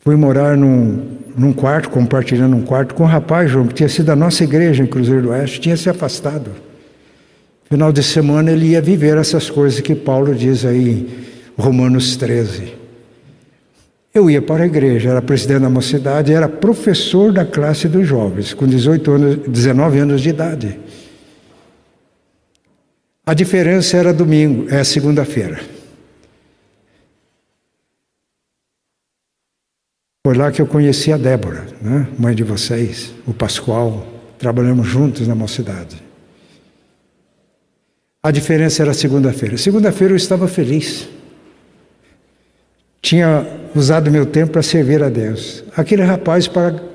Fui 0.00 0.14
morar 0.14 0.58
num, 0.58 1.16
num 1.34 1.54
quarto, 1.54 1.88
compartilhando 1.88 2.54
um 2.54 2.62
quarto 2.62 2.94
com 2.94 3.04
um 3.04 3.06
rapaz, 3.06 3.50
João, 3.50 3.66
que 3.66 3.72
tinha 3.72 3.88
sido 3.88 4.04
da 4.04 4.16
nossa 4.16 4.44
igreja 4.44 4.82
em 4.82 4.86
Cruzeiro 4.86 5.22
do 5.22 5.30
Oeste, 5.30 5.58
tinha 5.58 5.76
se 5.78 5.88
afastado. 5.88 6.50
Final 7.70 7.90
de 7.90 8.02
semana 8.02 8.52
ele 8.52 8.66
ia 8.66 8.82
viver 8.82 9.16
essas 9.16 9.48
coisas 9.48 9.80
que 9.80 9.94
Paulo 9.94 10.34
diz 10.34 10.66
aí 10.66 10.90
em 11.58 11.62
Romanos 11.62 12.14
13. 12.18 12.83
Eu 14.14 14.30
ia 14.30 14.40
para 14.40 14.62
a 14.62 14.66
igreja, 14.66 15.10
era 15.10 15.20
presidente 15.20 15.62
da 15.62 15.68
mocidade, 15.68 16.32
era 16.32 16.48
professor 16.48 17.32
da 17.32 17.44
classe 17.44 17.88
dos 17.88 18.06
jovens, 18.06 18.54
com 18.54 18.64
18 18.64 19.10
anos, 19.10 19.48
19 19.48 19.98
anos 19.98 20.20
de 20.20 20.28
idade. 20.28 20.78
A 23.26 23.34
diferença 23.34 23.96
era 23.96 24.14
domingo, 24.14 24.72
é 24.72 24.84
segunda-feira. 24.84 25.60
Foi 30.24 30.36
lá 30.36 30.52
que 30.52 30.62
eu 30.62 30.66
conheci 30.66 31.12
a 31.12 31.16
Débora, 31.16 31.66
né? 31.82 32.06
mãe 32.16 32.36
de 32.36 32.44
vocês, 32.44 33.12
o 33.26 33.34
Pascoal. 33.34 34.06
Trabalhamos 34.38 34.86
juntos 34.86 35.26
na 35.26 35.34
mocidade. 35.34 36.00
A 38.22 38.30
diferença 38.30 38.82
era 38.82 38.94
segunda-feira. 38.94 39.58
Segunda-feira 39.58 40.12
eu 40.12 40.16
estava 40.16 40.46
feliz 40.46 41.08
tinha 43.04 43.46
usado 43.76 44.10
meu 44.10 44.24
tempo 44.24 44.52
para 44.52 44.62
servir 44.62 45.02
a 45.02 45.10
Deus. 45.10 45.62
Aquele 45.76 46.02
rapaz 46.02 46.48
para 46.48 46.94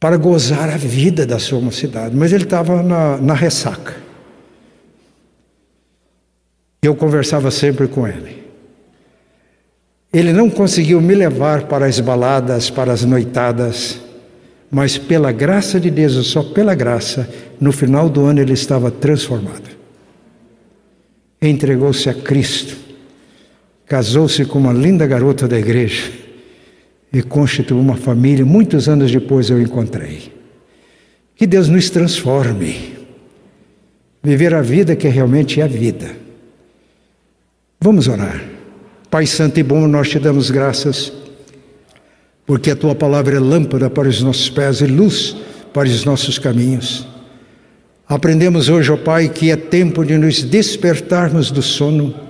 para 0.00 0.16
gozar 0.16 0.70
a 0.70 0.76
vida 0.76 1.26
da 1.26 1.40
sua 1.40 1.60
mocidade, 1.60 2.14
mas 2.14 2.32
ele 2.32 2.44
estava 2.44 2.84
na, 2.84 3.16
na 3.16 3.34
ressaca. 3.34 3.96
Eu 6.80 6.94
conversava 6.94 7.50
sempre 7.50 7.88
com 7.88 8.06
ele. 8.06 8.44
Ele 10.12 10.32
não 10.32 10.48
conseguiu 10.48 11.00
me 11.00 11.16
levar 11.16 11.64
para 11.64 11.86
as 11.86 11.98
baladas, 11.98 12.70
para 12.70 12.92
as 12.92 13.02
noitadas, 13.04 14.00
mas 14.70 14.96
pela 14.96 15.32
graça 15.32 15.80
de 15.80 15.90
Deus, 15.90 16.14
só 16.28 16.44
pela 16.44 16.76
graça, 16.76 17.28
no 17.60 17.72
final 17.72 18.08
do 18.08 18.24
ano 18.24 18.40
ele 18.40 18.52
estava 18.52 18.88
transformado. 18.88 19.68
Entregou-se 21.42 22.08
a 22.08 22.14
Cristo 22.14 22.87
casou-se 23.88 24.44
com 24.44 24.58
uma 24.58 24.72
linda 24.72 25.06
garota 25.06 25.48
da 25.48 25.58
igreja 25.58 26.12
e 27.12 27.22
constituiu 27.22 27.80
uma 27.80 27.96
família. 27.96 28.44
Muitos 28.44 28.88
anos 28.88 29.10
depois 29.10 29.48
eu 29.48 29.60
encontrei. 29.60 30.30
Que 31.34 31.46
Deus 31.46 31.68
nos 31.68 31.88
transforme. 31.88 32.98
Viver 34.22 34.54
a 34.54 34.60
vida 34.60 34.94
que 34.94 35.08
realmente 35.08 35.60
é 35.60 35.64
a 35.64 35.66
vida. 35.66 36.14
Vamos 37.80 38.08
orar. 38.08 38.44
Pai 39.10 39.24
Santo 39.24 39.58
e 39.58 39.62
bom, 39.62 39.86
nós 39.86 40.10
te 40.10 40.18
damos 40.18 40.50
graças, 40.50 41.10
porque 42.44 42.70
a 42.70 42.76
tua 42.76 42.94
palavra 42.94 43.36
é 43.36 43.40
lâmpada 43.40 43.88
para 43.88 44.08
os 44.08 44.20
nossos 44.20 44.50
pés 44.50 44.82
e 44.82 44.86
luz 44.86 45.34
para 45.72 45.88
os 45.88 46.04
nossos 46.04 46.38
caminhos. 46.38 47.06
Aprendemos 48.06 48.68
hoje, 48.68 48.92
ó 48.92 48.96
Pai, 48.96 49.28
que 49.28 49.50
é 49.50 49.56
tempo 49.56 50.04
de 50.04 50.18
nos 50.18 50.42
despertarmos 50.42 51.50
do 51.50 51.62
sono 51.62 52.27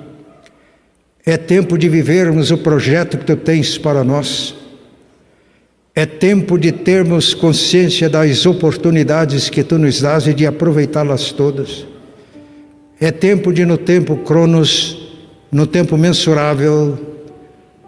é 1.30 1.36
tempo 1.36 1.76
de 1.76 1.90
vivermos 1.90 2.50
o 2.50 2.56
projeto 2.56 3.18
que 3.18 3.24
tu 3.26 3.36
tens 3.36 3.76
para 3.76 4.02
nós. 4.02 4.54
É 5.94 6.06
tempo 6.06 6.56
de 6.56 6.72
termos 6.72 7.34
consciência 7.34 8.08
das 8.08 8.46
oportunidades 8.46 9.50
que 9.50 9.62
tu 9.62 9.76
nos 9.76 10.00
dás 10.00 10.26
e 10.26 10.32
de 10.32 10.46
aproveitá-las 10.46 11.30
todas. 11.30 11.86
É 12.98 13.10
tempo 13.10 13.52
de, 13.52 13.66
no 13.66 13.76
tempo 13.76 14.16
cronos, 14.16 15.18
no 15.52 15.66
tempo 15.66 15.98
mensurável, 15.98 16.98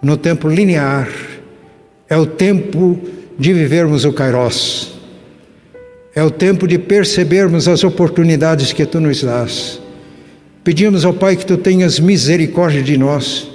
no 0.03 0.19
tempo 0.19 0.47
linear, 0.47 1.09
é 2.11 2.19
o 2.19 2.27
tempo 2.27 3.01
de 3.39 3.55
vivermos 3.55 4.05
o 4.05 4.13
Kairos. 4.13 5.01
É 6.15 6.23
o 6.23 6.31
tempo 6.31 6.69
de 6.69 6.79
percebermos 6.79 7.69
as 7.69 7.85
oportunidades 7.85 8.75
que 8.75 8.85
tu 8.85 9.01
nos 9.01 9.23
dás 9.23 9.81
Pedimos 10.63 11.05
ao 11.05 11.15
Pai 11.15 11.37
que 11.37 11.47
tu 11.47 11.57
tenhas 11.57 11.99
misericórdia 11.99 12.83
de 12.83 12.99
nós, 12.99 13.49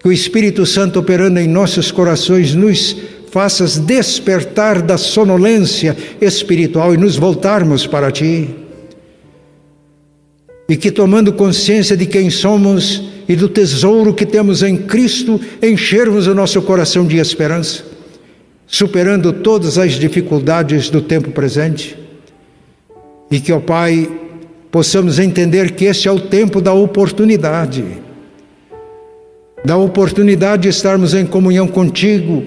que 0.00 0.08
o 0.08 0.12
Espírito 0.12 0.64
Santo 0.64 0.98
operando 0.98 1.38
em 1.38 1.46
nossos 1.46 1.90
corações 1.90 2.54
nos 2.54 2.96
faças 3.30 3.78
despertar 3.78 4.80
da 4.80 4.96
sonolência 4.96 5.96
espiritual 6.20 6.94
e 6.94 6.96
nos 6.96 7.16
voltarmos 7.16 7.86
para 7.86 8.10
ti. 8.10 8.48
E 10.68 10.76
que 10.76 10.90
tomando 10.90 11.32
consciência 11.32 11.96
de 11.96 12.06
quem 12.06 12.30
somos 12.30 13.02
e 13.28 13.36
do 13.36 13.48
tesouro 13.48 14.14
que 14.14 14.24
temos 14.24 14.62
em 14.62 14.76
Cristo, 14.76 15.40
enchermos 15.62 16.26
o 16.26 16.34
nosso 16.34 16.60
coração 16.62 17.06
de 17.06 17.18
esperança, 17.18 17.84
superando 18.66 19.32
todas 19.32 19.76
as 19.76 19.92
dificuldades 19.92 20.88
do 20.88 21.02
tempo 21.02 21.30
presente. 21.30 21.96
E 23.30 23.38
que, 23.38 23.52
ó 23.52 23.60
Pai, 23.60 24.10
possamos 24.72 25.18
entender 25.18 25.72
que 25.72 25.84
este 25.84 26.08
é 26.08 26.10
o 26.10 26.18
tempo 26.18 26.58
da 26.58 26.72
oportunidade. 26.72 27.84
Da 29.62 29.76
oportunidade 29.76 30.62
de 30.62 30.68
estarmos 30.70 31.12
em 31.12 31.26
comunhão 31.26 31.68
contigo 31.68 32.42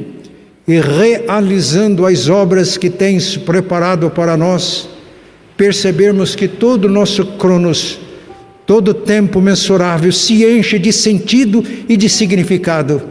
e 0.67 0.79
realizando 0.79 2.03
as 2.03 2.27
obras 2.27 2.77
que 2.77 2.89
tens 2.89 3.37
preparado 3.37 4.09
para 4.09 4.35
nós, 4.35 4.89
percebermos 5.55 6.35
que 6.35 6.47
todo 6.47 6.85
o 6.85 6.91
nosso 6.91 7.23
cronos, 7.37 7.99
todo 8.65 8.91
tempo 8.91 9.39
mensurável 9.39 10.11
se 10.11 10.43
enche 10.43 10.79
de 10.79 10.91
sentido 10.91 11.63
e 11.87 11.95
de 11.95 12.09
significado, 12.09 13.03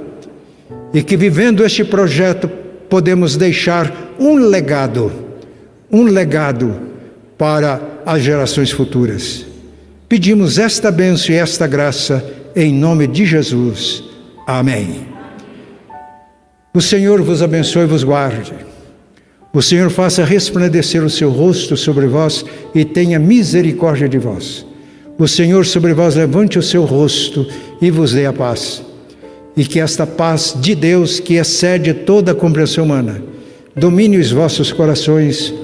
e 0.93 1.01
que 1.05 1.17
vivendo 1.17 1.65
este 1.65 1.85
projeto 1.85 2.51
podemos 2.91 3.37
deixar 3.37 4.13
um 4.19 4.35
legado, 4.35 5.13
um 5.91 6.03
legado 6.03 6.75
para 7.39 7.94
as 8.07 8.23
gerações 8.23 8.71
futuras. 8.71 9.45
Pedimos 10.09 10.59
esta 10.59 10.91
bênção 10.91 11.35
e 11.35 11.39
esta 11.39 11.67
graça 11.67 12.25
em 12.55 12.73
nome 12.73 13.07
de 13.07 13.25
Jesus. 13.25 14.03
Amém. 14.47 15.07
O 16.73 16.81
Senhor 16.81 17.23
vos 17.23 17.43
abençoe 17.43 17.83
e 17.83 17.87
vos 17.87 18.05
guarde. 18.05 18.53
O 19.53 19.63
Senhor 19.63 19.91
faça 19.91 20.25
resplandecer 20.25 21.05
o 21.05 21.11
seu 21.11 21.31
rosto 21.31 21.77
sobre 21.77 22.07
vós 22.07 22.45
e 22.75 22.85
tenha 22.85 23.19
misericórdia 23.19 24.09
de 24.09 24.19
vós. 24.19 24.67
O 25.19 25.29
Senhor 25.29 25.65
sobre 25.65 25.95
vós 25.95 26.17
levante 26.17 26.59
o 26.59 26.63
seu 26.63 26.85
rosto 26.85 27.47
e 27.81 27.91
vos 27.91 28.13
dê 28.13 28.27
a 28.27 28.33
paz. 28.33 28.83
E 29.57 29.65
que 29.65 29.79
esta 29.79 30.05
paz 30.05 30.57
de 30.61 30.75
Deus, 30.75 31.21
que 31.21 31.35
excede 31.35 31.95
toda 31.95 32.33
a 32.33 32.35
compreensão 32.35 32.85
humana, 32.85 33.23
domine 33.77 34.19
os 34.19 34.33
vossos 34.33 34.73
corações 34.73 35.55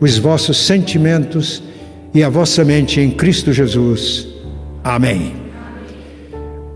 os 0.00 0.16
vossos 0.16 0.56
sentimentos 0.56 1.62
e 2.14 2.22
a 2.22 2.28
vossa 2.28 2.64
mente 2.64 3.00
em 3.00 3.10
Cristo 3.10 3.52
Jesus. 3.52 4.28
Amém. 4.82 5.34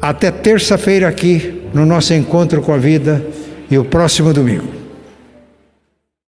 Até 0.00 0.30
terça-feira 0.30 1.08
aqui 1.08 1.62
no 1.72 1.86
nosso 1.86 2.12
encontro 2.14 2.60
com 2.62 2.72
a 2.72 2.78
vida 2.78 3.24
e 3.70 3.78
o 3.78 3.84
próximo 3.84 4.32
domingo. 4.32 4.83